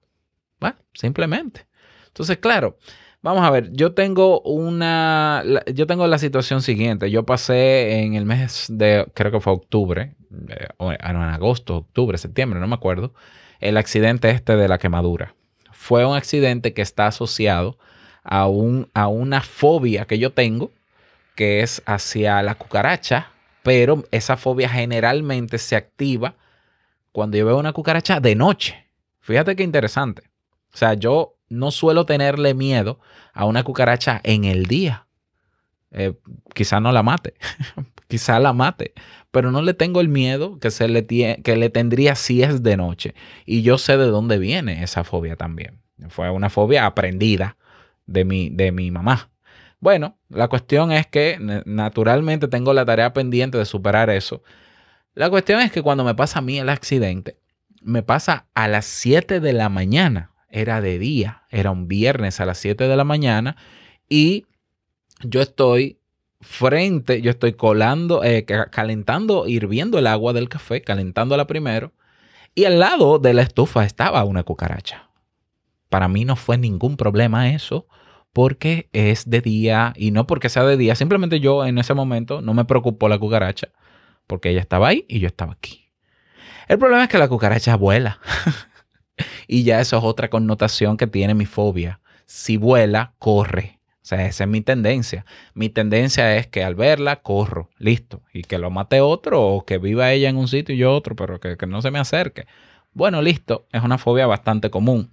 Bueno, 0.58 0.76
simplemente. 0.94 1.66
Entonces, 2.08 2.38
claro, 2.38 2.76
vamos 3.22 3.44
a 3.44 3.50
ver, 3.50 3.70
yo 3.72 3.92
tengo 3.92 4.40
una, 4.42 5.44
yo 5.72 5.86
tengo 5.86 6.06
la 6.06 6.18
situación 6.18 6.62
siguiente. 6.62 7.10
Yo 7.10 7.24
pasé 7.24 8.00
en 8.00 8.14
el 8.14 8.24
mes 8.24 8.66
de, 8.68 9.06
creo 9.14 9.30
que 9.30 9.40
fue 9.40 9.52
octubre, 9.52 10.14
eh, 10.48 10.68
o 10.78 10.90
no, 10.90 10.94
en 10.94 11.16
agosto, 11.16 11.76
octubre, 11.78 12.18
septiembre, 12.18 12.60
no 12.60 12.66
me 12.66 12.74
acuerdo, 12.74 13.14
el 13.60 13.76
accidente 13.76 14.30
este 14.30 14.56
de 14.56 14.68
la 14.68 14.78
quemadura. 14.78 15.34
Fue 15.72 16.04
un 16.04 16.16
accidente 16.16 16.72
que 16.72 16.82
está 16.82 17.06
asociado 17.06 17.78
a, 18.22 18.46
un, 18.46 18.88
a 18.94 19.08
una 19.08 19.40
fobia 19.40 20.04
que 20.04 20.18
yo 20.18 20.32
tengo, 20.32 20.70
que 21.34 21.60
es 21.60 21.82
hacia 21.86 22.42
la 22.42 22.54
cucaracha, 22.54 23.30
pero 23.62 24.04
esa 24.10 24.36
fobia 24.36 24.68
generalmente 24.68 25.58
se 25.58 25.76
activa 25.76 26.34
cuando 27.12 27.36
yo 27.36 27.46
veo 27.46 27.58
una 27.58 27.72
cucaracha 27.72 28.20
de 28.20 28.34
noche. 28.34 28.86
Fíjate 29.20 29.56
qué 29.56 29.62
interesante. 29.62 30.22
O 30.72 30.76
sea, 30.76 30.94
yo 30.94 31.34
no 31.50 31.70
suelo 31.70 32.06
tenerle 32.06 32.54
miedo 32.54 33.00
a 33.34 33.44
una 33.44 33.62
cucaracha 33.64 34.20
en 34.24 34.44
el 34.44 34.64
día. 34.66 35.06
Eh, 35.92 36.14
quizá 36.54 36.80
no 36.80 36.92
la 36.92 37.02
mate, 37.02 37.34
quizá 38.08 38.38
la 38.38 38.52
mate, 38.52 38.94
pero 39.32 39.50
no 39.50 39.60
le 39.60 39.74
tengo 39.74 40.00
el 40.00 40.08
miedo 40.08 40.58
que, 40.60 40.70
se 40.70 40.88
le 40.88 41.04
que 41.06 41.56
le 41.56 41.70
tendría 41.70 42.14
si 42.14 42.42
es 42.42 42.62
de 42.62 42.76
noche. 42.76 43.14
Y 43.44 43.62
yo 43.62 43.76
sé 43.78 43.96
de 43.96 44.06
dónde 44.06 44.38
viene 44.38 44.82
esa 44.84 45.04
fobia 45.04 45.36
también. 45.36 45.80
Fue 46.08 46.30
una 46.30 46.48
fobia 46.48 46.86
aprendida 46.86 47.56
de 48.06 48.24
mi, 48.24 48.50
de 48.50 48.72
mi 48.72 48.90
mamá. 48.90 49.30
Bueno, 49.80 50.18
la 50.28 50.48
cuestión 50.48 50.92
es 50.92 51.06
que 51.06 51.38
na- 51.40 51.62
naturalmente 51.66 52.48
tengo 52.48 52.72
la 52.72 52.84
tarea 52.84 53.12
pendiente 53.12 53.58
de 53.58 53.64
superar 53.64 54.10
eso. 54.10 54.42
La 55.14 55.30
cuestión 55.30 55.60
es 55.60 55.72
que 55.72 55.82
cuando 55.82 56.04
me 56.04 56.14
pasa 56.14 56.38
a 56.40 56.42
mí 56.42 56.58
el 56.58 56.68
accidente, 56.68 57.38
me 57.82 58.02
pasa 58.02 58.46
a 58.54 58.68
las 58.68 58.84
7 58.86 59.40
de 59.40 59.52
la 59.52 59.68
mañana. 59.68 60.29
Era 60.50 60.80
de 60.80 60.98
día, 60.98 61.44
era 61.50 61.70
un 61.70 61.86
viernes 61.88 62.40
a 62.40 62.46
las 62.46 62.58
7 62.58 62.88
de 62.88 62.96
la 62.96 63.04
mañana 63.04 63.56
y 64.08 64.46
yo 65.22 65.40
estoy 65.40 65.98
frente, 66.40 67.20
yo 67.22 67.30
estoy 67.30 67.52
colando, 67.52 68.24
eh, 68.24 68.44
ca- 68.44 68.70
calentando, 68.70 69.46
hirviendo 69.46 69.98
el 69.98 70.06
agua 70.06 70.32
del 70.32 70.48
café, 70.48 70.82
calentándola 70.82 71.46
primero 71.46 71.92
y 72.54 72.64
al 72.64 72.78
lado 72.80 73.18
de 73.18 73.34
la 73.34 73.42
estufa 73.42 73.84
estaba 73.84 74.24
una 74.24 74.42
cucaracha. 74.42 75.10
Para 75.88 76.08
mí 76.08 76.24
no 76.24 76.36
fue 76.36 76.58
ningún 76.58 76.96
problema 76.96 77.50
eso 77.50 77.86
porque 78.32 78.88
es 78.92 79.28
de 79.28 79.40
día 79.40 79.92
y 79.96 80.10
no 80.12 80.26
porque 80.26 80.48
sea 80.48 80.64
de 80.64 80.76
día, 80.76 80.94
simplemente 80.94 81.40
yo 81.40 81.64
en 81.66 81.78
ese 81.78 81.94
momento 81.94 82.40
no 82.40 82.54
me 82.54 82.64
preocupó 82.64 83.08
la 83.08 83.18
cucaracha 83.18 83.68
porque 84.26 84.50
ella 84.50 84.60
estaba 84.60 84.88
ahí 84.88 85.04
y 85.08 85.18
yo 85.20 85.26
estaba 85.26 85.52
aquí. 85.52 85.90
El 86.68 86.78
problema 86.78 87.02
es 87.04 87.08
que 87.08 87.18
la 87.18 87.28
cucaracha 87.28 87.76
vuela 87.76 88.20
y 89.52 89.64
ya 89.64 89.80
eso 89.80 89.98
es 89.98 90.04
otra 90.04 90.30
connotación 90.30 90.96
que 90.96 91.08
tiene 91.08 91.34
mi 91.34 91.44
fobia. 91.44 91.98
Si 92.24 92.56
vuela, 92.56 93.14
corre. 93.18 93.80
O 93.96 94.06
sea, 94.10 94.24
esa 94.24 94.44
es 94.44 94.50
mi 94.50 94.60
tendencia. 94.60 95.26
Mi 95.54 95.68
tendencia 95.68 96.36
es 96.36 96.46
que 96.46 96.62
al 96.62 96.76
verla, 96.76 97.16
corro, 97.16 97.68
listo. 97.76 98.22
Y 98.32 98.42
que 98.42 98.58
lo 98.58 98.70
mate 98.70 99.00
otro 99.00 99.42
o 99.42 99.66
que 99.66 99.78
viva 99.78 100.12
ella 100.12 100.28
en 100.28 100.36
un 100.36 100.46
sitio 100.46 100.76
y 100.76 100.78
yo 100.78 100.94
otro, 100.94 101.16
pero 101.16 101.40
que, 101.40 101.56
que 101.56 101.66
no 101.66 101.82
se 101.82 101.90
me 101.90 101.98
acerque. 101.98 102.46
Bueno, 102.92 103.22
listo. 103.22 103.66
Es 103.72 103.82
una 103.82 103.98
fobia 103.98 104.28
bastante 104.28 104.70
común. 104.70 105.10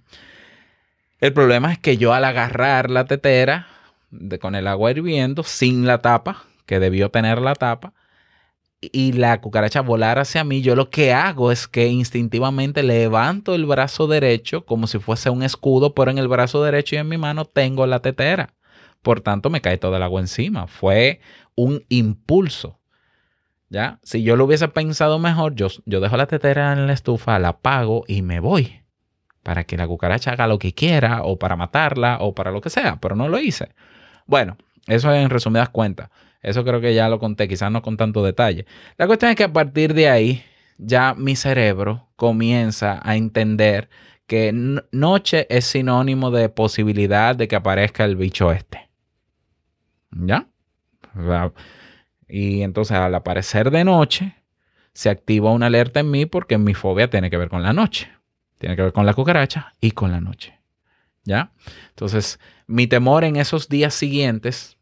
El 1.18 1.32
problema 1.32 1.72
es 1.72 1.80
que 1.80 1.96
yo 1.96 2.14
al 2.14 2.24
agarrar 2.24 2.90
la 2.90 3.06
tetera 3.06 3.66
de, 4.12 4.38
con 4.38 4.54
el 4.54 4.68
agua 4.68 4.92
hirviendo, 4.92 5.42
sin 5.42 5.84
la 5.84 5.98
tapa, 5.98 6.44
que 6.64 6.78
debió 6.78 7.10
tener 7.10 7.40
la 7.40 7.56
tapa, 7.56 7.92
y 8.80 9.12
la 9.12 9.40
cucaracha 9.40 9.80
volar 9.80 10.18
hacia 10.18 10.44
mí, 10.44 10.62
yo 10.62 10.76
lo 10.76 10.90
que 10.90 11.12
hago 11.12 11.50
es 11.50 11.66
que 11.66 11.88
instintivamente 11.88 12.82
levanto 12.82 13.54
el 13.54 13.66
brazo 13.66 14.06
derecho 14.06 14.64
como 14.64 14.86
si 14.86 14.98
fuese 14.98 15.30
un 15.30 15.42
escudo, 15.42 15.94
pero 15.94 16.10
en 16.10 16.18
el 16.18 16.28
brazo 16.28 16.62
derecho 16.62 16.94
y 16.94 16.98
en 16.98 17.08
mi 17.08 17.18
mano 17.18 17.44
tengo 17.44 17.86
la 17.86 18.00
tetera. 18.00 18.54
Por 19.02 19.20
tanto, 19.20 19.50
me 19.50 19.60
cae 19.60 19.78
todo 19.78 19.96
el 19.96 20.02
agua 20.02 20.20
encima. 20.20 20.66
Fue 20.66 21.20
un 21.54 21.84
impulso. 21.88 22.78
¿Ya? 23.70 24.00
Si 24.02 24.22
yo 24.22 24.36
lo 24.36 24.46
hubiese 24.46 24.68
pensado 24.68 25.18
mejor, 25.18 25.54
yo, 25.54 25.68
yo 25.84 26.00
dejo 26.00 26.16
la 26.16 26.26
tetera 26.26 26.72
en 26.72 26.86
la 26.86 26.94
estufa, 26.94 27.38
la 27.38 27.48
apago 27.48 28.04
y 28.08 28.22
me 28.22 28.40
voy 28.40 28.82
para 29.42 29.64
que 29.64 29.76
la 29.76 29.86
cucaracha 29.86 30.32
haga 30.32 30.46
lo 30.46 30.58
que 30.58 30.74
quiera 30.74 31.22
o 31.22 31.38
para 31.38 31.56
matarla 31.56 32.18
o 32.20 32.34
para 32.34 32.50
lo 32.50 32.60
que 32.60 32.70
sea, 32.70 32.98
pero 33.00 33.16
no 33.16 33.28
lo 33.28 33.38
hice. 33.38 33.70
Bueno, 34.26 34.58
eso 34.86 35.12
en 35.12 35.30
resumidas 35.30 35.70
cuentas. 35.70 36.10
Eso 36.42 36.64
creo 36.64 36.80
que 36.80 36.94
ya 36.94 37.08
lo 37.08 37.18
conté, 37.18 37.48
quizás 37.48 37.70
no 37.70 37.82
con 37.82 37.96
tanto 37.96 38.24
detalle. 38.24 38.66
La 38.96 39.06
cuestión 39.06 39.30
es 39.30 39.36
que 39.36 39.44
a 39.44 39.52
partir 39.52 39.94
de 39.94 40.08
ahí 40.08 40.44
ya 40.78 41.14
mi 41.14 41.36
cerebro 41.36 42.08
comienza 42.16 43.00
a 43.02 43.16
entender 43.16 43.88
que 44.26 44.52
noche 44.92 45.46
es 45.50 45.64
sinónimo 45.64 46.30
de 46.30 46.48
posibilidad 46.48 47.34
de 47.34 47.48
que 47.48 47.56
aparezca 47.56 48.04
el 48.04 48.16
bicho 48.16 48.52
este. 48.52 48.88
¿Ya? 50.12 50.46
Y 52.28 52.62
entonces 52.62 52.96
al 52.96 53.14
aparecer 53.14 53.70
de 53.70 53.84
noche, 53.84 54.34
se 54.92 55.10
activa 55.10 55.52
una 55.52 55.66
alerta 55.66 56.00
en 56.00 56.10
mí 56.10 56.26
porque 56.26 56.58
mi 56.58 56.74
fobia 56.74 57.08
tiene 57.08 57.30
que 57.30 57.36
ver 57.36 57.48
con 57.48 57.62
la 57.62 57.72
noche. 57.72 58.10
Tiene 58.58 58.76
que 58.76 58.82
ver 58.82 58.92
con 58.92 59.06
la 59.06 59.14
cucaracha 59.14 59.72
y 59.80 59.92
con 59.92 60.10
la 60.12 60.20
noche. 60.20 60.58
¿Ya? 61.24 61.52
Entonces, 61.90 62.40
mi 62.66 62.86
temor 62.86 63.24
en 63.24 63.36
esos 63.36 63.68
días 63.68 63.94
siguientes, 63.94 64.77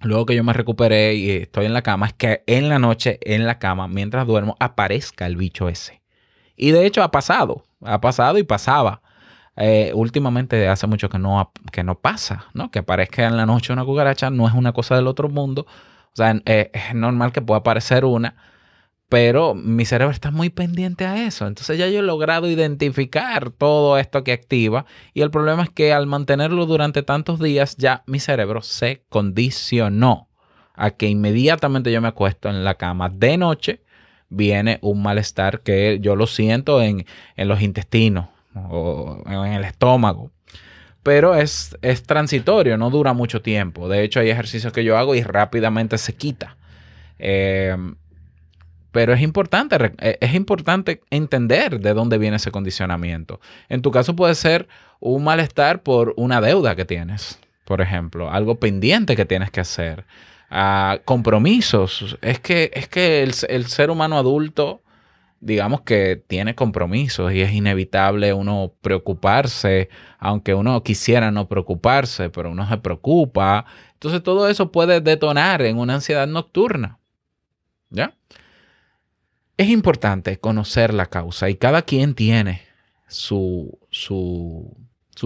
luego 0.00 0.26
que 0.26 0.34
yo 0.34 0.44
me 0.44 0.52
recuperé 0.52 1.14
y 1.14 1.30
estoy 1.30 1.66
en 1.66 1.74
la 1.74 1.82
cama, 1.82 2.06
es 2.06 2.12
que 2.12 2.42
en 2.46 2.68
la 2.68 2.78
noche, 2.78 3.18
en 3.22 3.46
la 3.46 3.58
cama, 3.58 3.88
mientras 3.88 4.26
duermo, 4.26 4.56
aparezca 4.60 5.26
el 5.26 5.36
bicho 5.36 5.68
ese. 5.68 6.02
Y 6.56 6.70
de 6.70 6.86
hecho 6.86 7.02
ha 7.02 7.10
pasado, 7.10 7.64
ha 7.82 8.00
pasado 8.00 8.38
y 8.38 8.42
pasaba. 8.42 9.02
Eh, 9.56 9.92
últimamente 9.94 10.68
hace 10.68 10.86
mucho 10.86 11.08
que 11.08 11.18
no, 11.18 11.52
que 11.72 11.82
no 11.82 11.98
pasa, 11.98 12.46
¿no? 12.52 12.70
Que 12.70 12.80
aparezca 12.80 13.26
en 13.26 13.36
la 13.36 13.46
noche 13.46 13.72
una 13.72 13.84
cucaracha 13.84 14.30
no 14.30 14.46
es 14.46 14.54
una 14.54 14.72
cosa 14.72 14.96
del 14.96 15.06
otro 15.06 15.28
mundo. 15.28 15.66
O 15.68 16.16
sea, 16.16 16.34
eh, 16.46 16.70
es 16.72 16.94
normal 16.94 17.32
que 17.32 17.42
pueda 17.42 17.60
aparecer 17.60 18.04
una, 18.04 18.36
pero 19.08 19.54
mi 19.54 19.84
cerebro 19.84 20.12
está 20.12 20.30
muy 20.30 20.50
pendiente 20.50 21.06
a 21.06 21.26
eso. 21.26 21.46
Entonces 21.46 21.78
ya 21.78 21.88
yo 21.88 22.00
he 22.00 22.02
logrado 22.02 22.50
identificar 22.50 23.50
todo 23.50 23.98
esto 23.98 24.24
que 24.24 24.32
activa 24.32 24.84
y 25.14 25.22
el 25.22 25.30
problema 25.30 25.62
es 25.62 25.70
que 25.70 25.92
al 25.92 26.06
mantenerlo 26.06 26.66
durante 26.66 27.02
tantos 27.02 27.40
días 27.40 27.76
ya 27.76 28.02
mi 28.06 28.18
cerebro 28.18 28.62
se 28.62 29.04
condicionó 29.08 30.28
a 30.74 30.90
que 30.90 31.08
inmediatamente 31.08 31.92
yo 31.92 32.00
me 32.00 32.08
acuesto 32.08 32.48
en 32.48 32.64
la 32.64 32.74
cama 32.74 33.08
de 33.08 33.38
noche 33.38 33.82
viene 34.28 34.78
un 34.82 35.02
malestar 35.02 35.60
que 35.60 35.98
yo 36.00 36.16
lo 36.16 36.26
siento 36.26 36.82
en, 36.82 37.06
en 37.36 37.48
los 37.48 37.62
intestinos 37.62 38.26
o 38.54 39.22
en 39.26 39.52
el 39.52 39.64
estómago. 39.64 40.32
Pero 41.02 41.36
es, 41.36 41.78
es 41.82 42.02
transitorio, 42.02 42.76
no 42.76 42.90
dura 42.90 43.12
mucho 43.12 43.40
tiempo. 43.40 43.88
De 43.88 44.02
hecho, 44.02 44.18
hay 44.18 44.30
ejercicios 44.30 44.72
que 44.72 44.82
yo 44.82 44.98
hago 44.98 45.14
y 45.14 45.22
rápidamente 45.22 45.98
se 45.98 46.16
quita. 46.16 46.56
Eh, 47.20 47.76
pero 48.96 49.12
es 49.12 49.20
importante, 49.20 49.92
eh, 49.98 50.16
es 50.22 50.32
importante 50.32 51.02
entender 51.10 51.80
de 51.80 51.92
dónde 51.92 52.16
viene 52.16 52.36
ese 52.38 52.50
condicionamiento. 52.50 53.42
En 53.68 53.82
tu 53.82 53.90
caso 53.90 54.16
puede 54.16 54.34
ser 54.34 54.68
un 55.00 55.22
malestar 55.22 55.82
por 55.82 56.14
una 56.16 56.40
deuda 56.40 56.74
que 56.76 56.86
tienes, 56.86 57.38
por 57.66 57.82
ejemplo, 57.82 58.30
algo 58.30 58.58
pendiente 58.58 59.14
que 59.14 59.26
tienes 59.26 59.50
que 59.50 59.60
hacer, 59.60 60.06
ah, 60.48 61.00
compromisos. 61.04 62.16
Es 62.22 62.40
que, 62.40 62.70
es 62.72 62.88
que 62.88 63.22
el, 63.22 63.34
el 63.50 63.66
ser 63.66 63.90
humano 63.90 64.16
adulto, 64.16 64.80
digamos 65.40 65.82
que 65.82 66.16
tiene 66.26 66.54
compromisos 66.54 67.34
y 67.34 67.42
es 67.42 67.52
inevitable 67.52 68.32
uno 68.32 68.72
preocuparse, 68.80 69.90
aunque 70.18 70.54
uno 70.54 70.82
quisiera 70.82 71.30
no 71.30 71.48
preocuparse, 71.48 72.30
pero 72.30 72.50
uno 72.50 72.66
se 72.66 72.78
preocupa. 72.78 73.66
Entonces 73.92 74.22
todo 74.22 74.48
eso 74.48 74.72
puede 74.72 75.02
detonar 75.02 75.60
en 75.60 75.76
una 75.76 75.96
ansiedad 75.96 76.26
nocturna. 76.26 76.98
¿Ya? 77.90 78.14
Es 79.56 79.68
importante 79.68 80.38
conocer 80.38 80.92
la 80.92 81.06
causa 81.06 81.48
y 81.48 81.54
cada 81.54 81.82
quien 81.82 82.14
tiene 82.14 82.62
su, 83.08 83.78
su, 83.90 84.76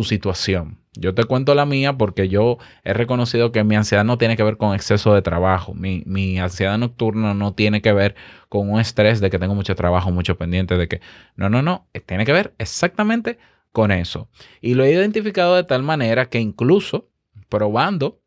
situación. 0.05 0.79
Yo 0.95 1.15
te 1.15 1.25
cuento 1.25 1.55
la 1.55 1.67
mía 1.67 1.97
porque 1.97 2.29
yo 2.29 2.59
he 2.85 2.93
reconocido 2.93 3.51
que 3.51 3.65
mi 3.65 3.75
ansiedad 3.75 4.05
no 4.05 4.19
tiene 4.19 4.37
que 4.37 4.43
ver 4.45 4.57
con 4.57 4.75
exceso 4.75 5.15
de 5.15 5.23
trabajo. 5.23 5.75
Mi, 5.75 6.05
mi 6.07 6.39
ansiedad 6.39 6.79
nocturna 6.79 7.35
no 7.35 7.55
tiene 7.55 7.83
que 7.83 7.93
ver 7.93 8.15
con 8.49 8.71
un 8.71 8.79
estrés 8.79 9.21
de 9.21 9.31
que 9.31 9.39
tengo 9.39 9.55
mucho 9.55 9.75
trabajo, 9.75 10.13
mucho 10.13 10.37
pendiente, 10.37 10.77
de 10.77 10.87
que 10.87 11.01
no, 11.35 11.49
no, 11.49 11.63
no, 11.63 11.89
tiene 12.07 12.25
que 12.25 12.33
ver 12.33 12.55
exactamente 12.59 13.39
con 13.73 13.91
eso. 13.91 14.29
Y 14.61 14.75
lo 14.75 14.85
he 14.85 14.93
identificado 14.93 15.57
de 15.57 15.65
tal 15.65 15.83
manera 15.83 16.29
que 16.29 16.39
incluso 16.39 17.09
probando 17.49 18.21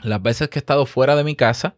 las 0.00 0.22
veces 0.22 0.48
que 0.48 0.58
he 0.58 0.60
estado 0.60 0.86
fuera 0.86 1.16
de 1.16 1.24
mi 1.24 1.36
casa, 1.36 1.76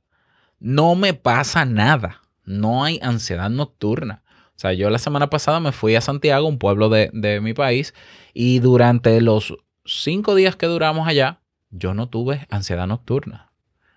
no 0.58 0.94
me 0.94 1.14
pasa 1.14 1.64
nada. 1.64 2.22
No 2.46 2.84
hay 2.84 2.98
ansiedad 3.02 3.50
nocturna. 3.50 4.22
O 4.56 4.58
sea, 4.58 4.72
yo 4.72 4.88
la 4.88 4.98
semana 4.98 5.28
pasada 5.28 5.60
me 5.60 5.72
fui 5.72 5.96
a 5.96 6.00
Santiago, 6.00 6.48
un 6.48 6.58
pueblo 6.58 6.88
de, 6.88 7.10
de 7.12 7.42
mi 7.42 7.52
país, 7.52 7.92
y 8.32 8.60
durante 8.60 9.20
los 9.20 9.54
cinco 9.84 10.34
días 10.34 10.56
que 10.56 10.66
duramos 10.66 11.06
allá, 11.06 11.40
yo 11.70 11.92
no 11.92 12.08
tuve 12.08 12.46
ansiedad 12.48 12.86
nocturna. 12.86 13.52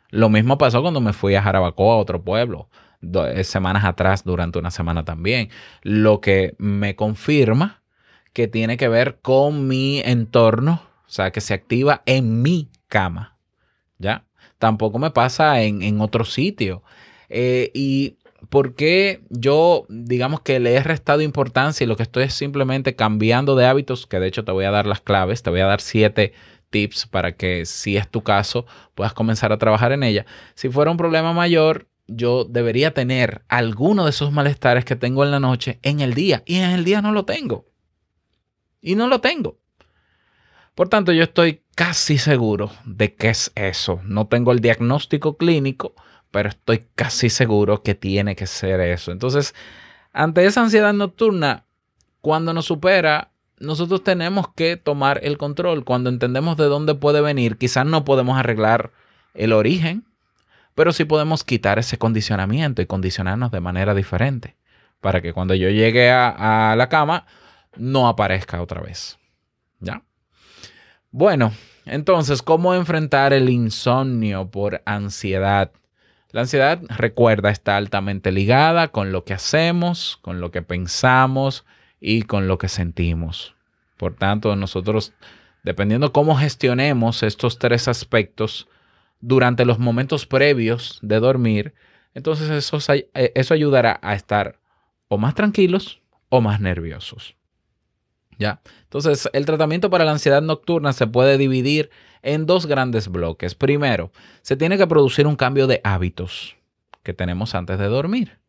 Lo 0.09 0.29
mismo 0.29 0.57
pasó 0.57 0.81
cuando 0.81 1.01
me 1.01 1.13
fui 1.13 1.35
a 1.35 1.41
Jarabacoa, 1.41 1.95
otro 1.95 2.23
pueblo, 2.23 2.69
eh, 3.01 3.43
semanas 3.43 3.85
atrás, 3.85 4.23
durante 4.23 4.59
una 4.59 4.71
semana 4.71 5.05
también. 5.05 5.49
Lo 5.83 6.19
que 6.19 6.55
me 6.57 6.95
confirma 6.95 7.83
que 8.33 8.47
tiene 8.47 8.77
que 8.77 8.88
ver 8.88 9.19
con 9.21 9.67
mi 9.67 10.01
entorno, 10.03 10.81
o 11.05 11.09
sea, 11.09 11.31
que 11.31 11.41
se 11.41 11.53
activa 11.53 12.01
en 12.05 12.41
mi 12.41 12.69
cama. 12.88 13.38
¿Ya? 13.97 14.25
Tampoco 14.57 14.99
me 14.99 15.12
pasa 15.12 15.62
en, 15.62 15.81
en 15.83 16.01
otro 16.01 16.25
sitio. 16.25 16.83
Eh, 17.29 17.71
y 17.73 18.17
por 18.49 18.75
qué 18.75 19.21
yo, 19.30 19.86
digamos 19.89 20.41
que 20.41 20.60
le 20.60 20.75
he 20.75 20.84
restado 20.84 21.21
importancia 21.21 21.84
y 21.84 21.88
lo 21.88 21.97
que 21.97 22.04
estoy 22.04 22.23
es 22.23 22.34
simplemente 22.34 22.95
cambiando 22.95 23.56
de 23.56 23.65
hábitos, 23.65 24.08
que 24.08 24.19
de 24.19 24.28
hecho 24.28 24.45
te 24.45 24.52
voy 24.52 24.65
a 24.65 24.71
dar 24.71 24.86
las 24.86 25.02
claves, 25.02 25.43
te 25.43 25.49
voy 25.49 25.60
a 25.60 25.65
dar 25.65 25.82
siete 25.82 26.34
tips 26.69 27.08
para 27.08 27.34
que 27.34 27.65
si 27.65 27.97
es 27.97 28.08
tu 28.10 28.21
caso 28.21 28.65
puedas 28.95 29.13
comenzar 29.13 29.52
a 29.52 29.58
trabajar 29.58 29.91
en 29.91 30.04
ella. 30.04 30.25
Si 30.56 30.69
fuera 30.69 30.91
un 30.91 30.97
problema 30.97 31.34
mayor, 31.34 31.88
yo 32.08 32.45
debería 32.45 32.93
tener 32.93 33.43
alguno 33.49 34.06
de 34.06 34.12
esos 34.12 34.32
malestares 34.32 34.86
que 34.86 34.95
tengo 34.95 35.23
en 35.23 35.32
la 35.32 35.39
noche 35.39 35.80
en 35.84 35.99
el 35.99 36.13
día 36.13 36.43
y 36.45 36.56
en 36.58 36.71
el 36.71 36.84
día 36.84 37.02
no 37.02 37.12
lo 37.12 37.25
tengo. 37.25 37.65
Y 38.82 38.95
no 38.95 39.08
lo 39.08 39.19
tengo. 39.19 39.60
Por 40.73 40.88
tanto, 40.88 41.12
yo 41.12 41.23
estoy 41.23 41.63
casi 41.75 42.17
seguro 42.17 42.71
de 42.86 43.13
que 43.13 43.30
es 43.30 43.52
eso. 43.56 43.99
No 44.06 44.28
tengo 44.28 44.54
el 44.54 44.62
diagnóstico 44.62 45.36
clínico, 45.36 45.93
pero 46.31 46.49
estoy 46.49 46.85
casi 46.95 47.29
seguro 47.29 47.81
que 47.83 47.95
tiene 47.95 48.35
que 48.35 48.47
ser 48.47 48.79
eso. 48.81 49.11
Entonces, 49.11 49.55
ante 50.13 50.45
esa 50.45 50.61
ansiedad 50.61 50.93
nocturna, 50.93 51.65
cuando 52.21 52.53
nos 52.53 52.65
supera, 52.65 53.31
nosotros 53.59 54.03
tenemos 54.03 54.47
que 54.55 54.77
tomar 54.77 55.19
el 55.23 55.37
control. 55.37 55.83
Cuando 55.83 56.09
entendemos 56.09 56.57
de 56.57 56.65
dónde 56.65 56.95
puede 56.95 57.21
venir, 57.21 57.57
quizás 57.57 57.85
no 57.85 58.05
podemos 58.05 58.37
arreglar 58.37 58.91
el 59.33 59.53
origen, 59.53 60.05
pero 60.75 60.93
sí 60.93 61.05
podemos 61.05 61.43
quitar 61.43 61.79
ese 61.79 61.97
condicionamiento 61.97 62.81
y 62.81 62.85
condicionarnos 62.85 63.51
de 63.51 63.59
manera 63.59 63.93
diferente 63.93 64.55
para 65.01 65.21
que 65.21 65.33
cuando 65.33 65.55
yo 65.55 65.69
llegue 65.69 66.11
a, 66.11 66.71
a 66.71 66.75
la 66.75 66.89
cama 66.89 67.25
no 67.77 68.07
aparezca 68.07 68.61
otra 68.61 68.81
vez. 68.81 69.17
¿Ya? 69.79 70.03
Bueno, 71.11 71.53
entonces, 71.85 72.41
¿cómo 72.41 72.75
enfrentar 72.75 73.33
el 73.33 73.49
insomnio 73.49 74.49
por 74.49 74.81
ansiedad? 74.85 75.71
La 76.31 76.41
ansiedad, 76.41 76.79
recuerda, 76.89 77.49
está 77.49 77.75
altamente 77.75 78.31
ligada 78.31 78.89
con 78.89 79.11
lo 79.11 79.23
que 79.23 79.33
hacemos, 79.33 80.19
con 80.21 80.39
lo 80.39 80.51
que 80.51 80.61
pensamos 80.61 81.65
y 81.99 82.23
con 82.23 82.47
lo 82.47 82.59
que 82.59 82.69
sentimos. 82.69 83.55
Por 83.97 84.13
tanto, 84.13 84.55
nosotros, 84.55 85.13
dependiendo 85.63 86.13
cómo 86.13 86.37
gestionemos 86.37 87.23
estos 87.23 87.57
tres 87.57 87.87
aspectos 87.87 88.67
durante 89.19 89.65
los 89.65 89.79
momentos 89.79 90.27
previos 90.27 90.99
de 91.01 91.19
dormir, 91.19 91.73
entonces 92.13 92.49
eso, 92.49 92.77
eso 93.13 93.53
ayudará 93.53 93.99
a 94.03 94.13
estar 94.13 94.59
o 95.07 95.17
más 95.17 95.33
tranquilos 95.33 95.99
o 96.29 96.41
más 96.41 96.61
nerviosos. 96.61 97.35
¿Ya? 98.37 98.61
Entonces, 98.83 99.29
el 99.33 99.45
tratamiento 99.45 99.89
para 99.89 100.05
la 100.05 100.11
ansiedad 100.11 100.41
nocturna 100.41 100.93
se 100.93 101.07
puede 101.07 101.37
dividir 101.37 101.89
en 102.21 102.45
dos 102.45 102.65
grandes 102.65 103.08
bloques. 103.08 103.55
Primero, 103.55 104.12
se 104.41 104.55
tiene 104.55 104.77
que 104.77 104.88
producir 104.88 105.27
un 105.27 105.36
cambio 105.36 105.67
de 105.67 105.82
hábitos 105.84 106.55
que 107.03 107.13
tenemos 107.13 107.55
antes 107.55 107.79
de 107.79 107.88
dormir. 107.88 108.39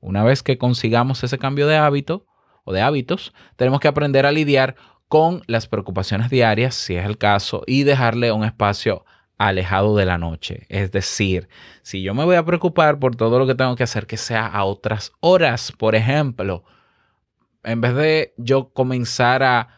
Una 0.00 0.22
vez 0.24 0.42
que 0.42 0.58
consigamos 0.58 1.24
ese 1.24 1.38
cambio 1.38 1.66
de 1.66 1.76
hábito 1.76 2.26
o 2.64 2.72
de 2.72 2.80
hábitos, 2.80 3.32
tenemos 3.56 3.80
que 3.80 3.88
aprender 3.88 4.26
a 4.26 4.32
lidiar 4.32 4.76
con 5.08 5.42
las 5.46 5.66
preocupaciones 5.66 6.30
diarias, 6.30 6.74
si 6.74 6.96
es 6.96 7.06
el 7.06 7.18
caso, 7.18 7.62
y 7.66 7.82
dejarle 7.82 8.30
un 8.30 8.44
espacio 8.44 9.04
alejado 9.38 9.96
de 9.96 10.04
la 10.04 10.18
noche. 10.18 10.66
Es 10.68 10.92
decir, 10.92 11.48
si 11.82 12.02
yo 12.02 12.12
me 12.12 12.24
voy 12.24 12.36
a 12.36 12.44
preocupar 12.44 12.98
por 12.98 13.16
todo 13.16 13.38
lo 13.38 13.46
que 13.46 13.54
tengo 13.54 13.74
que 13.76 13.84
hacer, 13.84 14.06
que 14.06 14.16
sea 14.16 14.46
a 14.46 14.64
otras 14.64 15.12
horas, 15.20 15.72
por 15.72 15.94
ejemplo, 15.94 16.64
en 17.62 17.80
vez 17.80 17.94
de 17.94 18.34
yo 18.36 18.68
comenzar 18.70 19.42
a 19.42 19.77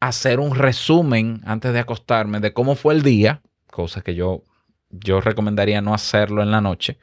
hacer 0.00 0.40
un 0.40 0.54
resumen 0.54 1.40
antes 1.44 1.72
de 1.72 1.78
acostarme 1.78 2.40
de 2.40 2.52
cómo 2.52 2.74
fue 2.74 2.94
el 2.94 3.02
día, 3.02 3.42
cosa 3.70 4.02
que 4.02 4.14
yo, 4.14 4.42
yo 4.90 5.20
recomendaría 5.20 5.80
no 5.80 5.94
hacerlo 5.94 6.42
en 6.42 6.50
la 6.50 6.60
noche, 6.60 6.98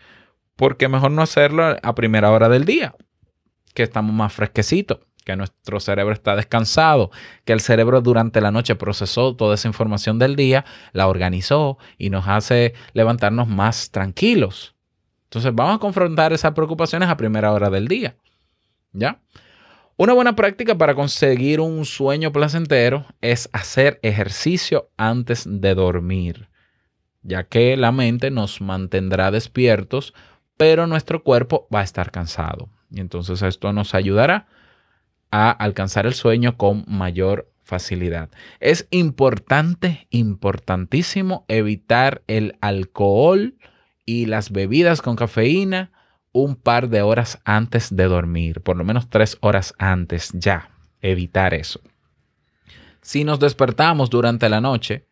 porque 0.56 0.88
mejor 0.88 1.12
no 1.12 1.22
hacerlo 1.22 1.78
a 1.82 1.96
primera 1.96 2.32
hora 2.32 2.50
del 2.50 2.66
día, 2.66 2.96
que 3.74 3.84
estamos 3.84 4.14
más 4.14 4.34
fresquecitos, 4.34 5.00
que 5.24 5.36
nuestro 5.36 5.80
cerebro 5.80 6.14
está 6.14 6.36
descansado, 6.36 7.12
que 7.46 7.54
el 7.54 7.62
cerebro 7.62 8.02
durante 8.02 8.42
la 8.42 8.52
noche 8.52 8.76
procesó 8.76 9.36
toda 9.36 9.56
esa 9.56 9.68
información 9.68 10.20
del 10.20 10.36
día, 10.36 10.66
la 10.92 11.08
organizó 11.08 11.78
y 11.98 12.10
nos 12.10 12.28
hace 12.28 12.74
levantarnos 12.94 13.48
más 13.48 13.90
tranquilos. 13.90 14.76
Entonces 15.26 15.54
vamos 15.56 15.78
a 15.78 15.80
confrontar 15.80 16.34
esas 16.34 16.52
preocupaciones 16.52 17.10
a 17.10 17.18
primera 17.18 17.52
hora 17.52 17.70
del 17.70 17.88
día. 17.88 18.16
¿Ya? 18.92 19.20
Una 19.96 20.14
buena 20.14 20.36
práctica 20.36 20.76
para 20.76 20.96
conseguir 20.96 21.60
un 21.60 21.86
sueño 21.86 22.32
placentero 22.32 23.06
es 23.22 23.48
hacer 23.54 24.00
ejercicio 24.02 24.90
antes 24.98 25.44
de 25.48 25.76
dormir, 25.76 26.50
ya 27.22 27.44
que 27.44 27.78
la 27.78 27.92
mente 27.92 28.32
nos 28.32 28.60
mantendrá 28.60 29.30
despiertos, 29.30 30.16
pero 30.58 30.88
nuestro 30.88 31.22
cuerpo 31.22 31.68
va 31.74 31.82
a 31.82 31.84
estar 31.84 32.10
cansado. 32.10 32.70
Y 32.90 33.02
entonces 33.02 33.44
esto 33.44 33.72
nos 33.72 33.94
ayudará 33.94 34.48
a 35.30 35.52
alcanzar 35.52 36.08
el 36.08 36.16
sueño 36.16 36.58
con 36.58 36.86
mayor 36.88 37.52
facilidad. 37.62 38.32
Es 38.60 38.88
importante, 38.90 40.08
importantísimo 40.10 41.46
evitar 41.48 42.24
el 42.26 42.58
alcohol 42.62 43.56
y 44.08 44.26
las 44.26 44.52
bebidas 44.52 45.04
con 45.04 45.16
cafeína 45.16 45.93
un 46.34 46.56
par 46.56 46.90
de 46.90 47.02
horas 47.02 47.40
antes 47.46 47.96
de 47.96 48.06
dormir, 48.06 48.62
por 48.62 48.76
lo 48.76 48.84
menos 48.84 49.10
tres 49.10 49.38
horas 49.40 49.74
antes 49.78 50.32
ya. 50.34 50.70
Evitar 51.02 51.54
eso. 51.54 51.80
Si 53.02 53.24
nos 53.24 53.40
despertamos 53.40 54.10
durante 54.10 54.50
la 54.50 54.62
noche, 54.62 55.06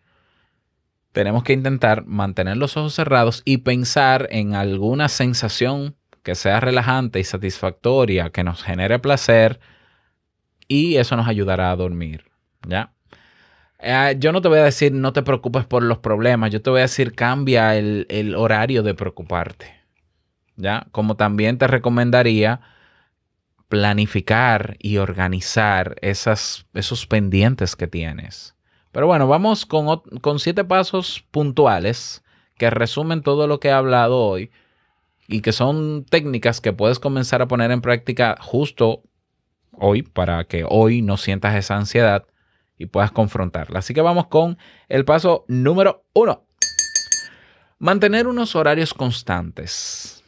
tenemos 1.11 1.43
que 1.43 1.53
intentar 1.53 2.05
mantener 2.05 2.57
los 2.57 2.75
ojos 2.77 2.95
cerrados 2.95 3.41
y 3.45 3.57
pensar 3.57 4.27
en 4.31 4.55
alguna 4.55 5.09
sensación 5.09 5.95
que 6.23 6.35
sea 6.35 6.59
relajante 6.59 7.19
y 7.19 7.23
satisfactoria, 7.23 8.29
que 8.29 8.43
nos 8.43 8.63
genere 8.63 8.99
placer 8.99 9.59
y 10.67 10.95
eso 10.95 11.17
nos 11.17 11.27
ayudará 11.27 11.71
a 11.71 11.75
dormir. 11.75 12.25
¿Ya? 12.65 12.93
Eh, 13.79 14.15
yo 14.17 14.31
no 14.31 14.41
te 14.41 14.47
voy 14.47 14.59
a 14.59 14.63
decir 14.63 14.93
no 14.93 15.11
te 15.11 15.23
preocupes 15.23 15.65
por 15.65 15.83
los 15.83 15.97
problemas, 15.97 16.51
yo 16.51 16.61
te 16.61 16.69
voy 16.69 16.79
a 16.79 16.83
decir 16.83 17.13
cambia 17.13 17.75
el 17.75 18.35
horario 18.37 18.81
de 18.81 18.93
preocuparte. 18.93 19.80
¿Ya? 20.61 20.87
Como 20.91 21.15
también 21.15 21.57
te 21.57 21.67
recomendaría 21.67 22.61
planificar 23.67 24.75
y 24.79 24.97
organizar 24.97 25.95
esas, 26.01 26.67
esos 26.73 27.07
pendientes 27.07 27.75
que 27.75 27.87
tienes. 27.87 28.55
Pero 28.91 29.07
bueno, 29.07 29.27
vamos 29.27 29.65
con, 29.65 30.01
con 30.21 30.39
siete 30.39 30.63
pasos 30.65 31.25
puntuales 31.31 32.23
que 32.57 32.69
resumen 32.69 33.23
todo 33.23 33.47
lo 33.47 33.59
que 33.59 33.69
he 33.69 33.71
hablado 33.71 34.19
hoy 34.19 34.51
y 35.27 35.41
que 35.41 35.53
son 35.53 36.05
técnicas 36.09 36.59
que 36.59 36.73
puedes 36.73 36.99
comenzar 36.99 37.41
a 37.41 37.47
poner 37.47 37.71
en 37.71 37.81
práctica 37.81 38.35
justo 38.41 39.03
hoy 39.71 40.03
para 40.03 40.43
que 40.43 40.65
hoy 40.67 41.01
no 41.01 41.15
sientas 41.15 41.55
esa 41.55 41.77
ansiedad 41.77 42.25
y 42.77 42.87
puedas 42.87 43.11
confrontarla. 43.11 43.79
Así 43.79 43.93
que 43.93 44.01
vamos 44.01 44.27
con 44.27 44.57
el 44.89 45.05
paso 45.05 45.45
número 45.47 46.03
uno. 46.13 46.45
Mantener 47.79 48.27
unos 48.27 48.55
horarios 48.55 48.93
constantes. 48.93 50.20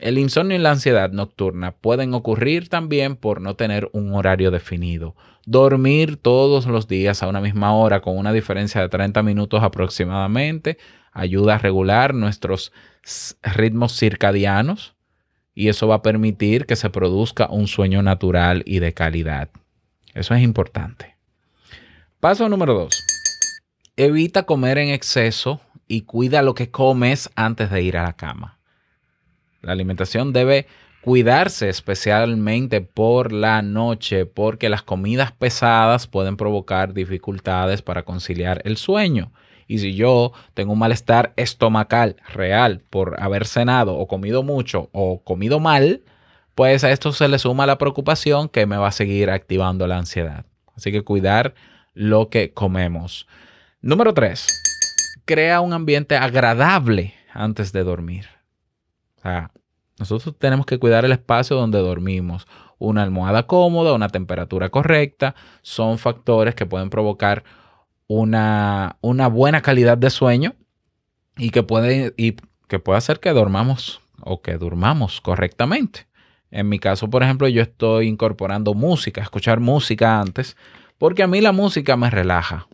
El 0.00 0.16
insomnio 0.18 0.56
y 0.56 0.60
la 0.60 0.70
ansiedad 0.70 1.10
nocturna 1.10 1.72
pueden 1.72 2.14
ocurrir 2.14 2.68
también 2.68 3.16
por 3.16 3.40
no 3.40 3.56
tener 3.56 3.90
un 3.92 4.14
horario 4.14 4.52
definido. 4.52 5.16
Dormir 5.44 6.16
todos 6.16 6.66
los 6.66 6.86
días 6.86 7.22
a 7.22 7.28
una 7.28 7.40
misma 7.40 7.74
hora 7.74 8.00
con 8.00 8.16
una 8.16 8.32
diferencia 8.32 8.80
de 8.80 8.88
30 8.88 9.22
minutos 9.24 9.62
aproximadamente 9.62 10.78
ayuda 11.12 11.56
a 11.56 11.58
regular 11.58 12.14
nuestros 12.14 12.72
ritmos 13.42 13.98
circadianos 13.98 14.94
y 15.52 15.68
eso 15.68 15.88
va 15.88 15.96
a 15.96 16.02
permitir 16.02 16.66
que 16.66 16.76
se 16.76 16.90
produzca 16.90 17.48
un 17.50 17.66
sueño 17.66 18.00
natural 18.02 18.62
y 18.66 18.78
de 18.78 18.94
calidad. 18.94 19.50
Eso 20.14 20.34
es 20.34 20.42
importante. 20.42 21.16
Paso 22.20 22.48
número 22.48 22.74
dos. 22.74 23.04
Evita 23.96 24.44
comer 24.44 24.78
en 24.78 24.90
exceso 24.90 25.60
y 25.88 26.02
cuida 26.02 26.42
lo 26.42 26.54
que 26.54 26.70
comes 26.70 27.30
antes 27.34 27.70
de 27.70 27.82
ir 27.82 27.96
a 27.96 28.04
la 28.04 28.12
cama. 28.12 28.57
La 29.60 29.72
alimentación 29.72 30.32
debe 30.32 30.66
cuidarse 31.00 31.68
especialmente 31.68 32.80
por 32.80 33.32
la 33.32 33.62
noche 33.62 34.26
porque 34.26 34.68
las 34.68 34.82
comidas 34.82 35.32
pesadas 35.32 36.06
pueden 36.06 36.36
provocar 36.36 36.92
dificultades 36.92 37.82
para 37.82 38.04
conciliar 38.04 38.60
el 38.64 38.76
sueño. 38.76 39.32
Y 39.66 39.78
si 39.78 39.94
yo 39.94 40.32
tengo 40.54 40.72
un 40.72 40.78
malestar 40.78 41.32
estomacal 41.36 42.16
real 42.32 42.82
por 42.90 43.20
haber 43.22 43.46
cenado 43.46 43.96
o 43.96 44.06
comido 44.06 44.42
mucho 44.42 44.88
o 44.92 45.22
comido 45.22 45.60
mal, 45.60 46.02
pues 46.54 46.84
a 46.84 46.90
esto 46.90 47.12
se 47.12 47.28
le 47.28 47.38
suma 47.38 47.66
la 47.66 47.78
preocupación 47.78 48.48
que 48.48 48.66
me 48.66 48.76
va 48.76 48.88
a 48.88 48.92
seguir 48.92 49.30
activando 49.30 49.86
la 49.86 49.98
ansiedad. 49.98 50.46
Así 50.74 50.90
que 50.90 51.02
cuidar 51.02 51.54
lo 51.94 52.30
que 52.30 52.52
comemos. 52.52 53.26
Número 53.80 54.14
3. 54.14 54.46
Crea 55.24 55.60
un 55.60 55.72
ambiente 55.72 56.16
agradable 56.16 57.14
antes 57.32 57.72
de 57.72 57.84
dormir. 57.84 58.37
O 59.18 59.22
sea, 59.22 59.50
nosotros 59.98 60.34
tenemos 60.38 60.66
que 60.66 60.78
cuidar 60.78 61.04
el 61.04 61.12
espacio 61.12 61.56
donde 61.56 61.78
dormimos. 61.78 62.46
Una 62.78 63.02
almohada 63.02 63.46
cómoda, 63.46 63.92
una 63.92 64.08
temperatura 64.08 64.68
correcta, 64.68 65.34
son 65.62 65.98
factores 65.98 66.54
que 66.54 66.66
pueden 66.66 66.90
provocar 66.90 67.42
una, 68.06 68.96
una 69.00 69.28
buena 69.28 69.60
calidad 69.60 69.98
de 69.98 70.10
sueño 70.10 70.54
y 71.36 71.50
que 71.50 71.62
puede, 71.62 72.14
y 72.16 72.36
que 72.68 72.78
puede 72.78 72.98
hacer 72.98 73.20
que 73.20 73.32
dormamos 73.32 74.00
o 74.20 74.40
que 74.40 74.56
durmamos 74.56 75.20
correctamente. 75.20 76.06
En 76.50 76.68
mi 76.68 76.78
caso, 76.78 77.10
por 77.10 77.22
ejemplo, 77.22 77.48
yo 77.48 77.62
estoy 77.62 78.06
incorporando 78.06 78.74
música, 78.74 79.20
escuchar 79.20 79.60
música 79.60 80.20
antes, 80.20 80.56
porque 80.96 81.22
a 81.22 81.26
mí 81.26 81.40
la 81.40 81.52
música 81.52 81.96
me 81.96 82.10
relaja. 82.10 82.68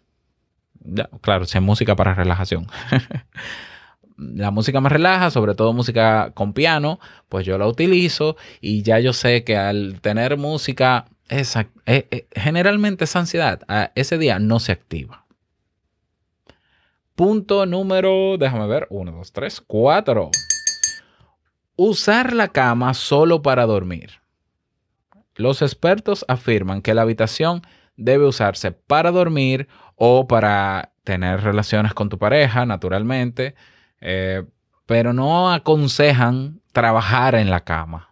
Claro, 1.23 1.47
si 1.47 1.59
es 1.59 1.65
música 1.65 1.97
para 1.97 2.15
relajación. 2.15 2.67
la 4.17 4.51
música 4.51 4.81
me 4.81 4.89
relaja, 4.89 5.31
sobre 5.31 5.55
todo 5.55 5.73
música 5.73 6.33
con 6.35 6.53
piano, 6.53 7.01
pues 7.29 7.47
yo 7.47 7.59
la 7.59 7.67
utilizo 7.67 8.37
y 8.61 8.83
ya 8.83 9.01
yo 9.01 9.13
sé 9.13 9.45
que 9.45 9.57
al 9.57 10.01
tener 10.01 10.37
música, 10.37 11.07
eh, 11.29 11.45
eh, 11.87 12.27
generalmente 12.33 13.05
esa 13.05 13.21
ansiedad 13.21 13.63
a 13.69 13.91
ese 13.95 14.19
día 14.19 14.39
no 14.39 14.61
se 14.61 14.73
activa. 14.73 15.25
Punto 17.15 17.65
número, 17.67 18.37
déjame 18.39 18.67
ver, 18.67 18.87
uno, 18.91 19.13
dos, 19.13 19.33
tres, 19.33 19.61
cuatro. 19.61 20.31
Usar 21.77 22.33
la 22.33 22.49
cama 22.49 22.95
solo 22.95 23.43
para 23.43 23.67
dormir. 23.67 24.21
Los 25.37 25.63
expertos 25.63 26.25
afirman 26.29 26.83
que 26.83 26.95
la 26.95 27.03
habitación 27.03 27.63
debe 27.97 28.27
usarse 28.27 28.73
para 28.73 29.11
dormir 29.11 29.69
o 29.97 30.27
para 30.27 30.93
tener 31.05 31.43
relaciones 31.43 31.95
con 31.95 32.09
tu 32.09 32.19
pareja, 32.19 32.67
naturalmente, 32.67 33.55
eh, 34.05 34.45
pero 34.87 35.13
no 35.13 35.53
aconsejan 35.53 36.61
trabajar 36.73 37.35
en 37.35 37.51
la 37.51 37.65
cama. 37.65 38.11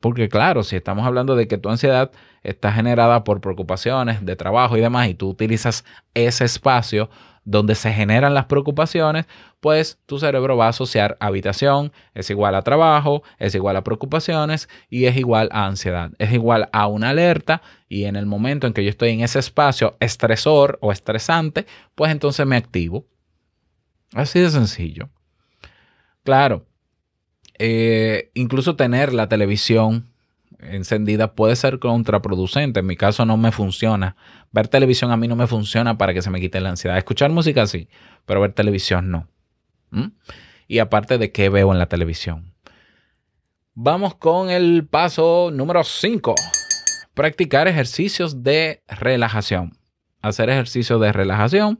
Porque 0.00 0.28
claro, 0.28 0.64
si 0.64 0.76
estamos 0.76 1.06
hablando 1.06 1.36
de 1.36 1.46
que 1.46 1.58
tu 1.58 1.70
ansiedad 1.70 2.10
está 2.42 2.72
generada 2.72 3.24
por 3.24 3.40
preocupaciones 3.40 4.24
de 4.24 4.36
trabajo 4.36 4.76
y 4.76 4.80
demás, 4.80 5.08
y 5.08 5.14
tú 5.14 5.28
utilizas 5.28 5.84
ese 6.14 6.44
espacio 6.44 7.08
donde 7.44 7.74
se 7.74 7.92
generan 7.92 8.34
las 8.34 8.46
preocupaciones, 8.46 9.26
pues 9.60 9.98
tu 10.06 10.18
cerebro 10.18 10.56
va 10.56 10.66
a 10.66 10.70
asociar 10.70 11.16
habitación 11.20 11.92
es 12.14 12.30
igual 12.30 12.54
a 12.54 12.62
trabajo, 12.62 13.22
es 13.38 13.54
igual 13.54 13.76
a 13.76 13.84
preocupaciones 13.84 14.68
y 14.88 15.04
es 15.06 15.16
igual 15.16 15.48
a 15.52 15.66
ansiedad. 15.66 16.10
Es 16.18 16.32
igual 16.32 16.68
a 16.72 16.86
una 16.86 17.10
alerta 17.10 17.62
y 17.88 18.04
en 18.04 18.16
el 18.16 18.26
momento 18.26 18.66
en 18.66 18.72
que 18.72 18.84
yo 18.84 18.90
estoy 18.90 19.10
en 19.10 19.20
ese 19.20 19.38
espacio 19.38 19.96
estresor 20.00 20.78
o 20.80 20.92
estresante, 20.92 21.66
pues 21.94 22.10
entonces 22.10 22.46
me 22.46 22.56
activo. 22.56 23.06
Así 24.14 24.38
de 24.38 24.48
sencillo. 24.48 25.10
Claro, 26.22 26.66
eh, 27.58 28.30
incluso 28.34 28.76
tener 28.76 29.12
la 29.12 29.28
televisión 29.28 30.08
encendida 30.60 31.34
puede 31.34 31.56
ser 31.56 31.80
contraproducente. 31.80 32.80
En 32.80 32.86
mi 32.86 32.96
caso 32.96 33.26
no 33.26 33.36
me 33.36 33.52
funciona. 33.52 34.16
Ver 34.52 34.68
televisión 34.68 35.10
a 35.10 35.16
mí 35.16 35.28
no 35.28 35.36
me 35.36 35.48
funciona 35.48 35.98
para 35.98 36.14
que 36.14 36.22
se 36.22 36.30
me 36.30 36.40
quite 36.40 36.60
la 36.60 36.70
ansiedad. 36.70 36.96
Escuchar 36.96 37.30
música 37.30 37.66
sí, 37.66 37.88
pero 38.24 38.40
ver 38.40 38.52
televisión 38.52 39.10
no. 39.10 39.28
Y 40.66 40.78
aparte 40.78 41.18
de 41.18 41.30
qué 41.30 41.48
veo 41.48 41.72
en 41.72 41.78
la 41.78 41.86
televisión. 41.86 42.52
Vamos 43.74 44.14
con 44.14 44.50
el 44.50 44.86
paso 44.86 45.50
número 45.52 45.82
5. 45.84 46.34
Practicar 47.14 47.68
ejercicios 47.68 48.42
de 48.42 48.82
relajación. 48.88 49.76
Hacer 50.22 50.50
ejercicios 50.50 51.00
de 51.00 51.12
relajación 51.12 51.78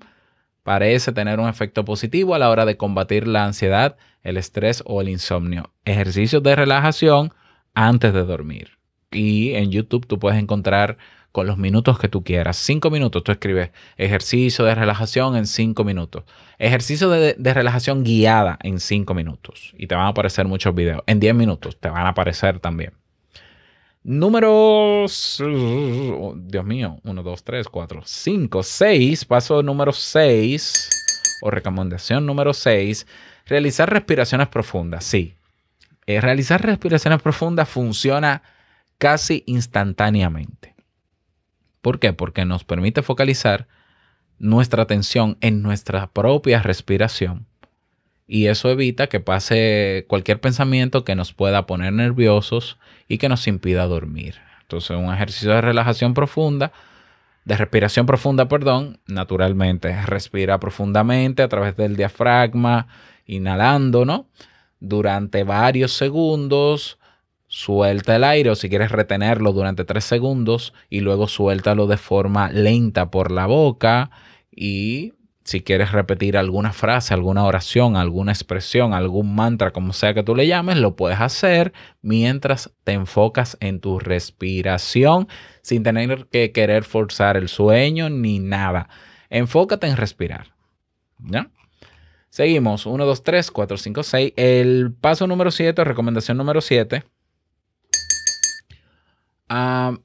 parece 0.65 1.13
tener 1.13 1.39
un 1.39 1.49
efecto 1.49 1.85
positivo 1.85 2.35
a 2.35 2.39
la 2.41 2.51
hora 2.51 2.65
de 2.65 2.77
combatir 2.77 3.29
la 3.29 3.45
ansiedad, 3.45 3.97
el 4.25 4.37
estrés 4.37 4.83
o 4.87 5.01
el 5.01 5.09
insomnio. 5.09 5.71
Ejercicios 5.85 6.43
de 6.43 6.57
relajación 6.57 7.33
antes 7.75 8.13
de 8.13 8.25
dormir. 8.25 8.79
Y 9.13 9.55
en 9.55 9.71
YouTube 9.71 10.07
tú 10.07 10.19
puedes 10.19 10.41
encontrar 10.41 10.97
con 11.31 11.47
los 11.47 11.59
minutos 11.59 11.99
que 11.99 12.09
tú 12.09 12.25
quieras. 12.25 12.57
Cinco 12.57 12.91
minutos, 12.91 13.23
tú 13.23 13.33
escribes 13.33 13.71
ejercicio 13.97 14.65
de 14.65 14.75
relajación 14.75 15.37
en 15.37 15.47
cinco 15.47 15.85
minutos. 15.85 16.25
Ejercicio 16.59 17.11
de, 17.11 17.35
de 17.39 17.55
relajación 17.55 18.03
guiada 18.03 18.59
en 18.63 18.81
cinco 18.81 19.15
minutos. 19.15 19.75
Y 19.77 19.87
te 19.87 19.95
van 19.95 20.07
a 20.07 20.09
aparecer 20.09 20.47
muchos 20.47 20.75
videos. 20.75 21.03
En 21.07 21.21
10 21.21 21.35
minutos 21.35 21.79
te 21.79 21.89
van 21.89 22.07
a 22.07 22.11
aparecer 22.11 22.59
también. 22.59 22.93
Número... 24.05 25.07
Dios 25.09 26.65
mío. 26.65 26.99
1, 27.03 27.23
2, 27.23 27.45
3, 27.45 27.69
4, 27.69 28.03
5, 28.05 28.63
6. 28.63 29.25
Paso 29.25 29.63
número 29.63 29.93
6. 29.93 31.39
O 31.41 31.51
recomendación 31.51 32.27
número 32.27 32.53
6. 32.53 33.07
Realizar 33.47 33.91
respiraciones 33.91 34.49
profundas. 34.49 35.05
Sí. 35.05 35.35
Eh, 36.07 36.21
realizar 36.21 36.63
respiraciones 36.63 37.23
profundas 37.23 37.67
funciona 37.67 38.43
casi 38.99 39.43
instantáneamente. 39.47 40.75
¿Por 41.81 41.99
qué? 41.99 42.13
Porque 42.13 42.45
nos 42.45 42.63
permite 42.63 43.03
focalizar 43.03 43.69
nuestra 44.39 44.83
atención 44.83 45.39
en 45.41 45.63
nuestra 45.63 46.09
propia 46.09 46.61
respiración 46.63 47.47
y 48.27 48.47
eso 48.47 48.71
evita 48.71 49.09
que 49.09 49.21
pase 49.21 50.07
cualquier 50.09 50.41
pensamiento 50.41 51.05
que 51.05 51.15
nos 51.15 51.33
pueda 51.33 51.67
poner 51.67 51.93
nerviosos 51.93 52.79
y 53.09 53.19
que 53.19 53.29
nos 53.29 53.47
impida 53.47 53.87
dormir. 53.87 54.37
Entonces, 54.63 54.97
un 54.97 55.13
ejercicio 55.13 55.51
de 55.51 55.61
relajación 55.61 56.15
profunda, 56.15 56.73
de 57.45 57.57
respiración 57.57 58.07
profunda, 58.07 58.49
perdón, 58.49 58.99
naturalmente, 59.07 59.95
respira 60.07 60.59
profundamente 60.59 61.43
a 61.43 61.49
través 61.49 61.77
del 61.77 61.97
diafragma, 61.97 62.87
inhalando, 63.27 64.07
¿no? 64.07 64.27
Durante 64.81 65.45
varios 65.45 65.93
segundos, 65.93 66.99
suelta 67.47 68.17
el 68.17 68.25
aire 68.25 68.51
o 68.51 68.55
si 68.55 68.69
quieres 68.69 68.91
retenerlo 68.91 69.53
durante 69.53 69.85
tres 69.85 70.05
segundos 70.05 70.73
y 70.89 71.01
luego 71.01 71.29
suéltalo 71.29 71.87
de 71.87 71.99
forma 71.99 72.51
lenta 72.51 73.11
por 73.11 73.31
la 73.31 73.47
boca 73.47 74.11
y 74.51 75.13
si 75.45 75.61
quieres 75.61 75.93
repetir 75.93 76.39
alguna 76.39 76.73
frase, 76.73 77.13
alguna 77.13 77.45
oración, 77.45 77.97
alguna 77.97 78.33
expresión, 78.33 78.95
algún 78.95 79.35
mantra, 79.35 79.73
como 79.73 79.93
sea 79.93 80.15
que 80.15 80.23
tú 80.23 80.35
le 80.35 80.47
llames, 80.47 80.79
lo 80.79 80.97
puedes 80.97 81.21
hacer 81.21 81.75
mientras 82.01 82.73
te 82.83 82.93
enfocas 82.93 83.59
en 83.61 83.81
tu 83.81 83.99
respiración 83.99 85.29
sin 85.61 85.83
tener 85.83 86.27
que 86.29 86.51
querer 86.53 86.85
forzar 86.85 87.37
el 87.37 87.49
sueño 87.49 88.09
ni 88.09 88.39
nada. 88.39 88.89
Enfócate 89.29 89.87
en 89.87 89.99
respirar. 89.99 90.55
¿Ya? 91.19 91.51
Seguimos. 92.31 92.87
1, 92.87 93.05
2, 93.05 93.23
3, 93.23 93.51
4, 93.51 93.77
5, 93.77 94.03
6. 94.03 94.33
El 94.37 94.93
paso 94.99 95.27
número 95.27 95.51
7, 95.51 95.85
recomendación 95.85 96.39
número 96.39 96.63
7. 96.63 97.05
Ah, 99.51 99.97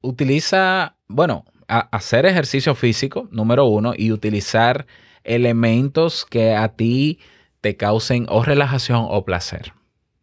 utiliza, 0.00 0.96
bueno, 1.08 1.44
hacer 1.70 2.26
ejercicio 2.26 2.74
físico, 2.74 3.28
número 3.30 3.64
uno, 3.66 3.92
y 3.96 4.12
utilizar 4.12 4.86
elementos 5.24 6.24
que 6.24 6.54
a 6.54 6.68
ti 6.68 7.18
te 7.60 7.76
causen 7.76 8.26
o 8.28 8.42
relajación 8.42 9.06
o 9.08 9.24
placer. 9.24 9.72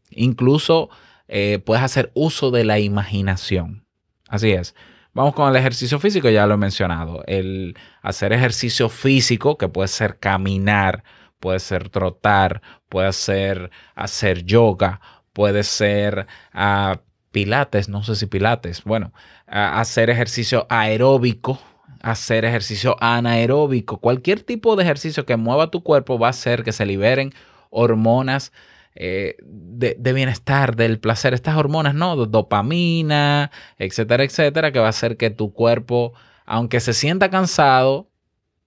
Incluso 0.09 0.89
eh, 1.27 1.59
puedes 1.65 1.83
hacer 1.83 2.11
uso 2.13 2.51
de 2.51 2.63
la 2.63 2.79
imaginación. 2.79 3.85
Así 4.27 4.51
es. 4.51 4.75
Vamos 5.13 5.33
con 5.33 5.49
el 5.49 5.55
ejercicio 5.55 5.99
físico, 5.99 6.29
ya 6.29 6.45
lo 6.45 6.55
he 6.55 6.57
mencionado. 6.57 7.23
El 7.25 7.75
hacer 8.01 8.33
ejercicio 8.33 8.89
físico, 8.89 9.57
que 9.57 9.67
puede 9.67 9.87
ser 9.87 10.19
caminar, 10.19 11.03
puede 11.39 11.59
ser 11.59 11.89
trotar, 11.89 12.61
puede 12.89 13.13
ser 13.13 13.71
hacer 13.95 14.43
yoga, 14.43 15.01
puede 15.33 15.63
ser 15.63 16.27
ah, 16.53 16.99
pilates, 17.31 17.89
no 17.89 18.03
sé 18.03 18.15
si 18.15 18.25
pilates, 18.25 18.83
bueno, 18.83 19.13
hacer 19.47 20.09
ejercicio 20.09 20.67
aeróbico, 20.69 21.59
hacer 22.01 22.45
ejercicio 22.45 22.95
anaeróbico, 22.99 23.99
cualquier 23.99 24.43
tipo 24.43 24.75
de 24.75 24.83
ejercicio 24.83 25.25
que 25.25 25.37
mueva 25.37 25.71
tu 25.71 25.83
cuerpo 25.83 26.19
va 26.19 26.27
a 26.27 26.29
hacer 26.31 26.63
que 26.63 26.71
se 26.71 26.85
liberen 26.85 27.33
hormonas 27.69 28.51
eh, 28.95 29.35
de, 29.43 29.95
de 29.99 30.13
bienestar, 30.13 30.75
del 30.75 30.99
placer, 30.99 31.33
estas 31.33 31.55
hormonas, 31.55 31.93
¿no? 31.93 32.15
Dopamina, 32.15 33.51
etcétera, 33.77 34.23
etcétera, 34.23 34.71
que 34.71 34.79
va 34.79 34.87
a 34.87 34.89
hacer 34.89 35.17
que 35.17 35.29
tu 35.29 35.53
cuerpo, 35.53 36.13
aunque 36.45 36.79
se 36.79 36.93
sienta 36.93 37.29
cansado, 37.29 38.09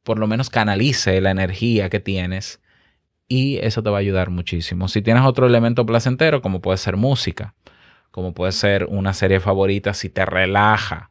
por 0.02 0.18
lo 0.18 0.26
menos 0.26 0.50
canalice 0.50 1.20
la 1.20 1.30
energía 1.30 1.90
que 1.90 2.00
tienes 2.00 2.60
y 3.28 3.58
eso 3.58 3.82
te 3.82 3.90
va 3.90 3.98
a 3.98 4.00
ayudar 4.00 4.30
muchísimo. 4.30 4.88
Si 4.88 5.02
tienes 5.02 5.24
otro 5.24 5.46
elemento 5.46 5.86
placentero, 5.86 6.42
como 6.42 6.60
puede 6.60 6.78
ser 6.78 6.96
música, 6.96 7.54
como 8.10 8.34
puede 8.34 8.52
ser 8.52 8.86
una 8.86 9.14
serie 9.14 9.40
favorita 9.40 9.94
si 9.94 10.08
te 10.08 10.24
relaja, 10.24 11.10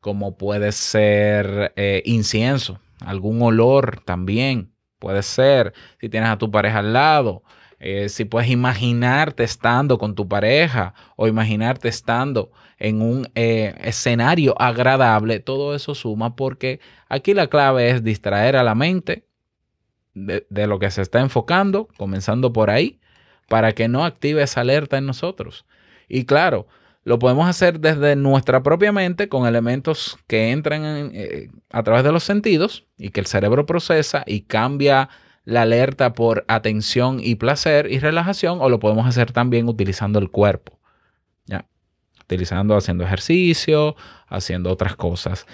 como 0.00 0.36
puede 0.36 0.72
ser 0.72 1.72
eh, 1.76 2.02
incienso, 2.04 2.78
algún 3.00 3.42
olor 3.42 4.00
también 4.04 4.72
puede 4.98 5.22
ser, 5.22 5.72
si 6.00 6.08
tienes 6.08 6.30
a 6.30 6.38
tu 6.38 6.50
pareja 6.50 6.78
al 6.78 6.92
lado, 6.92 7.42
eh, 7.78 8.08
si 8.08 8.24
puedes 8.24 8.50
imaginarte 8.50 9.44
estando 9.44 9.98
con 9.98 10.14
tu 10.14 10.28
pareja 10.28 10.94
o 11.16 11.26
imaginarte 11.26 11.88
estando 11.88 12.50
en 12.78 13.02
un 13.02 13.28
eh, 13.34 13.74
escenario 13.80 14.54
agradable, 14.60 15.40
todo 15.40 15.74
eso 15.74 15.94
suma 15.94 16.36
porque 16.36 16.80
aquí 17.08 17.34
la 17.34 17.48
clave 17.48 17.90
es 17.90 18.02
distraer 18.02 18.56
a 18.56 18.62
la 18.62 18.74
mente 18.74 19.26
de, 20.14 20.46
de 20.48 20.66
lo 20.66 20.78
que 20.78 20.90
se 20.90 21.02
está 21.02 21.20
enfocando, 21.20 21.88
comenzando 21.98 22.52
por 22.52 22.70
ahí, 22.70 22.98
para 23.48 23.72
que 23.72 23.88
no 23.88 24.04
active 24.04 24.42
esa 24.42 24.62
alerta 24.62 24.96
en 24.96 25.06
nosotros. 25.06 25.66
Y 26.08 26.24
claro, 26.24 26.66
lo 27.04 27.18
podemos 27.18 27.48
hacer 27.48 27.80
desde 27.80 28.16
nuestra 28.16 28.62
propia 28.62 28.92
mente 28.92 29.28
con 29.28 29.46
elementos 29.46 30.18
que 30.26 30.50
entran 30.50 30.84
en, 30.84 31.10
eh, 31.14 31.50
a 31.70 31.82
través 31.82 32.04
de 32.04 32.12
los 32.12 32.24
sentidos 32.24 32.86
y 32.98 33.10
que 33.10 33.20
el 33.20 33.26
cerebro 33.26 33.64
procesa 33.64 34.24
y 34.26 34.42
cambia 34.42 35.08
la 35.46 35.62
alerta 35.62 36.12
por 36.12 36.44
atención 36.48 37.20
y 37.22 37.36
placer 37.36 37.90
y 37.90 38.00
relajación, 38.00 38.58
o 38.60 38.68
lo 38.68 38.80
podemos 38.80 39.06
hacer 39.06 39.30
también 39.30 39.68
utilizando 39.68 40.18
el 40.18 40.30
cuerpo. 40.30 40.80
¿ya? 41.46 41.66
Utilizando, 42.20 42.76
haciendo 42.76 43.04
ejercicio, 43.04 43.94
haciendo 44.26 44.72
otras 44.72 44.96
cosas. 44.96 45.46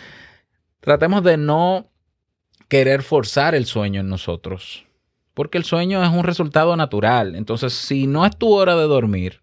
Tratemos 0.80 1.22
de 1.22 1.36
no 1.36 1.90
querer 2.68 3.02
forzar 3.02 3.54
el 3.54 3.66
sueño 3.66 4.00
en 4.00 4.08
nosotros, 4.08 4.86
porque 5.34 5.58
el 5.58 5.64
sueño 5.64 6.02
es 6.02 6.08
un 6.08 6.24
resultado 6.24 6.74
natural. 6.74 7.36
Entonces, 7.36 7.74
si 7.74 8.06
no 8.06 8.24
es 8.24 8.34
tu 8.38 8.50
hora 8.50 8.74
de 8.74 8.84
dormir, 8.84 9.41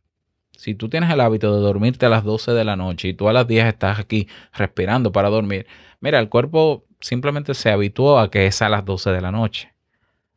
si 0.60 0.76
tú 0.76 0.90
tienes 0.90 1.10
el 1.10 1.22
hábito 1.22 1.56
de 1.56 1.62
dormirte 1.62 2.06
a 2.06 2.10
las 2.10 2.26
12 2.26 2.52
de 2.52 2.66
la 2.66 2.76
noche 2.76 3.08
y 3.08 3.14
tú 3.14 3.30
a 3.30 3.34
las 3.34 3.48
10 3.48 3.66
estás 3.66 3.98
aquí 3.98 4.28
respirando 4.52 5.14
para 5.14 5.30
dormir, 5.30 5.66
mira, 6.02 6.20
el 6.20 6.28
cuerpo 6.28 6.84
simplemente 7.00 7.54
se 7.54 7.72
habituó 7.72 8.20
a 8.20 8.30
que 8.30 8.46
es 8.46 8.62
a 8.62 8.68
las 8.68 8.84
12 8.84 9.12
de 9.12 9.22
la 9.22 9.32
noche. 9.32 9.74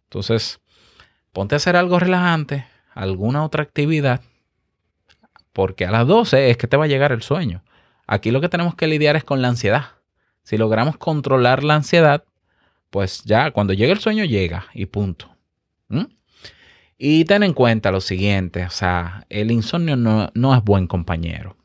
Entonces, 0.04 0.60
ponte 1.32 1.56
a 1.56 1.58
hacer 1.58 1.74
algo 1.74 1.98
relajante, 1.98 2.66
alguna 2.94 3.44
otra 3.44 3.64
actividad, 3.64 4.20
porque 5.52 5.86
a 5.86 5.90
las 5.90 6.06
12 6.06 6.50
es 6.50 6.56
que 6.56 6.68
te 6.68 6.76
va 6.76 6.84
a 6.84 6.88
llegar 6.88 7.10
el 7.10 7.22
sueño. 7.22 7.64
Aquí 8.06 8.30
lo 8.30 8.40
que 8.40 8.48
tenemos 8.48 8.76
que 8.76 8.86
lidiar 8.86 9.16
es 9.16 9.24
con 9.24 9.42
la 9.42 9.48
ansiedad. 9.48 9.86
Si 10.44 10.56
logramos 10.56 10.98
controlar 10.98 11.64
la 11.64 11.74
ansiedad, 11.74 12.22
pues 12.90 13.24
ya 13.24 13.50
cuando 13.50 13.72
llegue 13.72 13.90
el 13.90 13.98
sueño 13.98 14.24
llega 14.24 14.66
y 14.72 14.86
punto. 14.86 15.34
¿Mm? 15.88 16.04
Y 17.04 17.24
ten 17.24 17.42
en 17.42 17.52
cuenta 17.52 17.90
lo 17.90 18.00
siguiente, 18.00 18.64
o 18.64 18.70
sea, 18.70 19.26
el 19.28 19.50
insomnio 19.50 19.96
no, 19.96 20.30
no 20.34 20.54
es 20.54 20.62
buen 20.62 20.86
compañero. 20.86 21.56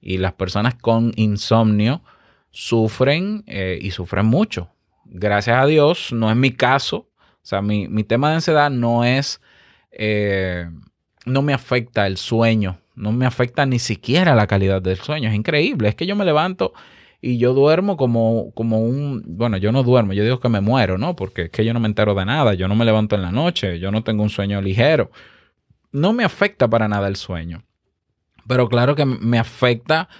Y 0.00 0.18
las 0.18 0.34
personas 0.34 0.76
con 0.76 1.12
insomnio 1.16 2.04
sufren 2.52 3.42
eh, 3.48 3.76
y 3.82 3.90
sufren 3.90 4.26
mucho. 4.26 4.70
Gracias 5.06 5.58
a 5.58 5.66
Dios, 5.66 6.12
no 6.12 6.30
es 6.30 6.36
mi 6.36 6.52
caso. 6.52 7.08
O 7.18 7.40
sea, 7.42 7.60
mi, 7.60 7.88
mi 7.88 8.04
tema 8.04 8.28
de 8.28 8.36
ansiedad 8.36 8.70
no 8.70 9.02
es, 9.02 9.40
eh, 9.90 10.70
no 11.26 11.42
me 11.42 11.54
afecta 11.54 12.06
el 12.06 12.16
sueño, 12.16 12.78
no 12.94 13.10
me 13.10 13.26
afecta 13.26 13.66
ni 13.66 13.80
siquiera 13.80 14.36
la 14.36 14.46
calidad 14.46 14.80
del 14.80 14.98
sueño. 14.98 15.28
Es 15.28 15.34
increíble, 15.34 15.88
es 15.88 15.96
que 15.96 16.06
yo 16.06 16.14
me 16.14 16.24
levanto 16.24 16.72
y 17.26 17.38
yo 17.38 17.54
duermo 17.54 17.96
como, 17.96 18.52
como 18.52 18.80
un, 18.80 19.22
bueno, 19.26 19.56
yo 19.56 19.72
no 19.72 19.82
duermo, 19.82 20.12
yo 20.12 20.22
digo 20.22 20.40
que 20.40 20.50
me 20.50 20.60
muero, 20.60 20.98
¿no? 20.98 21.16
Porque 21.16 21.44
es 21.44 21.50
que 21.50 21.64
yo 21.64 21.72
no 21.72 21.80
me 21.80 21.88
entero 21.88 22.14
de 22.14 22.26
nada, 22.26 22.52
yo 22.52 22.68
no 22.68 22.74
me 22.74 22.84
levanto 22.84 23.16
en 23.16 23.22
la 23.22 23.32
noche, 23.32 23.78
yo 23.78 23.90
no 23.90 24.04
tengo 24.04 24.22
un 24.22 24.28
sueño 24.28 24.60
ligero. 24.60 25.10
No 25.90 26.12
me 26.12 26.22
afecta 26.22 26.68
para 26.68 26.86
nada 26.86 27.08
el 27.08 27.16
sueño. 27.16 27.64
Pero 28.46 28.68
claro 28.68 28.94
que 28.94 29.06
me 29.06 29.38
afecta, 29.38 30.10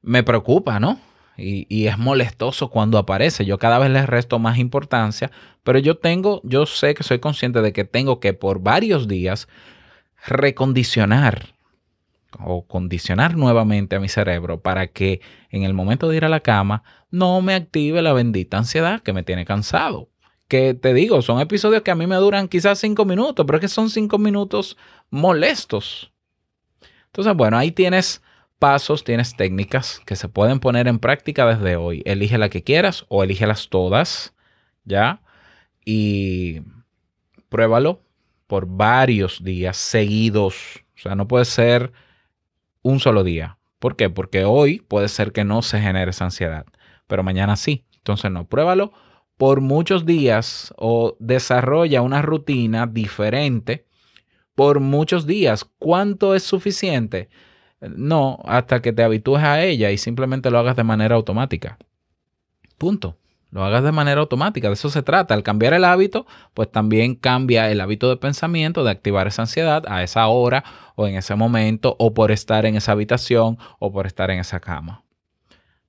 me 0.00 0.22
preocupa, 0.22 0.80
¿no? 0.80 0.98
Y, 1.36 1.66
y 1.68 1.86
es 1.86 1.98
molestoso 1.98 2.70
cuando 2.70 2.96
aparece. 2.96 3.44
Yo 3.44 3.58
cada 3.58 3.78
vez 3.78 3.90
le 3.90 4.06
resto 4.06 4.38
más 4.38 4.56
importancia, 4.56 5.30
pero 5.64 5.78
yo 5.78 5.98
tengo, 5.98 6.40
yo 6.44 6.64
sé 6.64 6.94
que 6.94 7.02
soy 7.02 7.18
consciente 7.18 7.60
de 7.60 7.74
que 7.74 7.84
tengo 7.84 8.20
que 8.20 8.32
por 8.32 8.60
varios 8.60 9.06
días 9.06 9.48
recondicionar 10.26 11.53
o 12.40 12.66
condicionar 12.66 13.36
nuevamente 13.36 13.96
a 13.96 14.00
mi 14.00 14.08
cerebro 14.08 14.60
para 14.60 14.88
que 14.88 15.20
en 15.50 15.62
el 15.64 15.74
momento 15.74 16.08
de 16.08 16.16
ir 16.16 16.24
a 16.24 16.28
la 16.28 16.40
cama 16.40 16.82
no 17.10 17.40
me 17.42 17.54
active 17.54 18.02
la 18.02 18.12
bendita 18.12 18.58
ansiedad 18.58 19.00
que 19.00 19.12
me 19.12 19.22
tiene 19.22 19.44
cansado. 19.44 20.08
Que 20.48 20.74
te 20.74 20.92
digo, 20.94 21.22
son 21.22 21.40
episodios 21.40 21.82
que 21.82 21.90
a 21.90 21.94
mí 21.94 22.06
me 22.06 22.16
duran 22.16 22.48
quizás 22.48 22.78
cinco 22.78 23.04
minutos, 23.04 23.46
pero 23.46 23.58
es 23.58 23.60
que 23.62 23.68
son 23.68 23.88
cinco 23.88 24.18
minutos 24.18 24.76
molestos. 25.10 26.12
Entonces, 27.06 27.34
bueno, 27.34 27.56
ahí 27.56 27.70
tienes 27.70 28.22
pasos, 28.58 29.04
tienes 29.04 29.36
técnicas 29.36 30.00
que 30.04 30.16
se 30.16 30.28
pueden 30.28 30.60
poner 30.60 30.88
en 30.88 30.98
práctica 30.98 31.46
desde 31.46 31.76
hoy. 31.76 32.02
Elige 32.04 32.38
la 32.38 32.48
que 32.48 32.62
quieras 32.62 33.04
o 33.08 33.22
elígelas 33.22 33.68
todas, 33.68 34.34
¿ya? 34.84 35.22
Y 35.84 36.62
pruébalo 37.48 38.02
por 38.46 38.66
varios 38.66 39.42
días 39.44 39.76
seguidos. 39.76 40.84
O 40.96 40.98
sea, 40.98 41.14
no 41.14 41.28
puede 41.28 41.44
ser 41.44 41.92
un 42.84 43.00
solo 43.00 43.24
día. 43.24 43.58
¿Por 43.80 43.96
qué? 43.96 44.08
Porque 44.08 44.44
hoy 44.44 44.78
puede 44.78 45.08
ser 45.08 45.32
que 45.32 45.42
no 45.42 45.62
se 45.62 45.80
genere 45.80 46.12
esa 46.12 46.26
ansiedad, 46.26 46.66
pero 47.08 47.24
mañana 47.24 47.56
sí. 47.56 47.84
Entonces 47.96 48.30
no, 48.30 48.46
pruébalo 48.46 48.92
por 49.36 49.60
muchos 49.60 50.06
días 50.06 50.72
o 50.76 51.16
desarrolla 51.18 52.02
una 52.02 52.22
rutina 52.22 52.86
diferente 52.86 53.86
por 54.54 54.78
muchos 54.78 55.26
días. 55.26 55.64
¿Cuánto 55.78 56.34
es 56.34 56.44
suficiente? 56.44 57.28
No, 57.80 58.38
hasta 58.44 58.80
que 58.80 58.92
te 58.92 59.02
habitúes 59.02 59.42
a 59.42 59.62
ella 59.62 59.90
y 59.90 59.98
simplemente 59.98 60.50
lo 60.50 60.58
hagas 60.58 60.76
de 60.76 60.84
manera 60.84 61.16
automática. 61.16 61.78
Punto. 62.78 63.16
Lo 63.54 63.64
hagas 63.64 63.84
de 63.84 63.92
manera 63.92 64.20
automática, 64.20 64.66
de 64.66 64.74
eso 64.74 64.90
se 64.90 65.04
trata. 65.04 65.32
Al 65.32 65.44
cambiar 65.44 65.74
el 65.74 65.84
hábito, 65.84 66.26
pues 66.54 66.72
también 66.72 67.14
cambia 67.14 67.70
el 67.70 67.80
hábito 67.80 68.08
de 68.08 68.16
pensamiento 68.16 68.82
de 68.82 68.90
activar 68.90 69.28
esa 69.28 69.42
ansiedad 69.42 69.84
a 69.86 70.02
esa 70.02 70.26
hora 70.26 70.64
o 70.96 71.06
en 71.06 71.14
ese 71.14 71.36
momento 71.36 71.94
o 72.00 72.14
por 72.14 72.32
estar 72.32 72.66
en 72.66 72.74
esa 72.74 72.90
habitación 72.90 73.56
o 73.78 73.92
por 73.92 74.08
estar 74.08 74.32
en 74.32 74.40
esa 74.40 74.58
cama. 74.58 75.04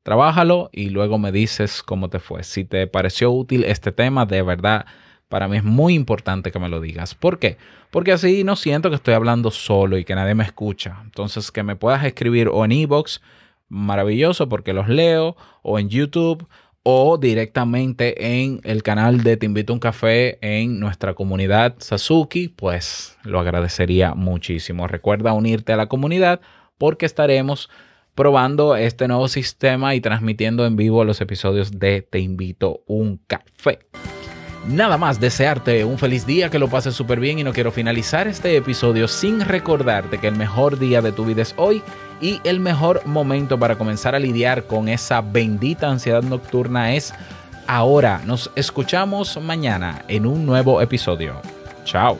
Trabájalo 0.04 0.69
y 0.71 0.91
luego 0.91 1.17
me 1.17 1.32
dices 1.32 1.82
cómo 1.82 2.08
te 2.12 2.19
fue. 2.19 2.43
Si 2.43 2.65
te 2.65 2.86
pareció 2.86 3.32
útil 3.32 3.63
este 3.63 3.91
tema, 3.91 4.28
de 4.28 4.43
verdad, 4.43 4.86
para 5.28 5.47
mí 5.47 5.58
es 5.58 5.63
muy 5.63 5.95
importante 5.95 6.51
que 6.51 6.60
me 6.60 6.69
lo 6.69 6.80
digas. 6.80 7.15
¿Por 7.15 7.39
qué? 7.39 7.58
Porque 7.89 8.12
así 8.12 8.43
no 8.43 8.56
siento 8.58 8.91
que 8.91 8.95
estoy 8.95 9.15
hablando 9.15 9.49
solo 9.49 9.97
y 9.97 10.06
que 10.06 10.13
nadie 10.13 10.36
me 10.36 10.43
escucha. 10.43 10.99
Entonces, 11.04 11.51
que 11.51 11.63
me 11.63 11.75
puedas 11.75 12.04
escribir 12.04 12.47
o 12.47 12.63
en 12.63 12.73
ebox, 12.73 13.23
maravilloso 13.69 14.47
porque 14.47 14.71
los 14.71 14.88
leo, 14.88 15.36
o 15.63 15.80
en 15.80 15.89
YouTube 15.89 16.47
o 16.88 17.17
directamente 17.17 18.43
en 18.43 18.62
el 18.63 18.84
canal 18.84 19.24
de 19.24 19.38
Te 19.38 19.48
invito 19.48 19.74
a 19.74 19.76
un 19.76 19.80
café 19.80 20.38
en 20.41 20.80
nuestra 20.80 21.15
comunidad 21.15 21.74
Sasuki, 21.80 22.48
pues 22.48 23.17
lo 23.24 23.39
agradecería 23.39 24.13
muchísimo. 24.13 24.88
Recuerda 24.88 25.34
unirte 25.34 25.74
a 25.74 25.78
la 25.78 25.88
comunidad 25.88 26.41
porque 26.78 27.08
estaremos 27.08 27.71
probando 28.13 28.76
este 28.76 29.08
nuevo 29.08 29.28
sistema 29.28 29.95
y 29.95 30.00
transmitiendo 30.00 30.63
en 30.67 30.76
vivo 30.76 31.04
los 31.04 31.21
episodios 31.21 31.71
de 31.80 32.04
Te 32.04 32.19
invito 32.19 32.84
a 32.88 32.93
un 32.93 33.19
café. 33.26 33.80
Nada 34.67 34.97
más 34.97 35.19
desearte 35.19 35.86
un 35.86 35.99
feliz 35.99 36.25
día, 36.25 36.49
que 36.49 36.58
lo 36.58 36.67
pases 36.67 36.95
súper 36.95 37.19
bien 37.19 37.38
y 37.38 37.43
no 37.43 37.54
quiero 37.54 37.71
finalizar 37.71 38.28
este 38.28 38.58
episodio 38.58 39.08
sin 39.08 39.41
recordarte 39.41 40.17
que 40.17 40.28
el 40.28 40.36
mejor 40.36 40.80
día 40.80 41.04
de 41.04 41.12
tu 41.12 41.23
vida 41.23 41.43
es 41.43 41.54
hoy 41.58 41.84
y 42.19 42.41
el 42.43 42.60
mejor 42.60 43.06
momento 43.06 43.60
para 43.60 43.78
comenzar 43.78 44.15
a 44.15 44.19
lidiar 44.19 44.63
con 44.63 44.89
esa 44.89 45.21
bendita 45.21 45.88
ansiedad 45.89 46.23
nocturna 46.23 46.95
es 46.95 47.13
ahora. 47.67 48.21
Nos 48.25 48.49
escuchamos 48.56 49.39
mañana 49.39 50.04
en 50.08 50.25
un 50.25 50.47
nuevo 50.47 50.82
episodio. 50.82 51.41
Chao. 51.84 52.17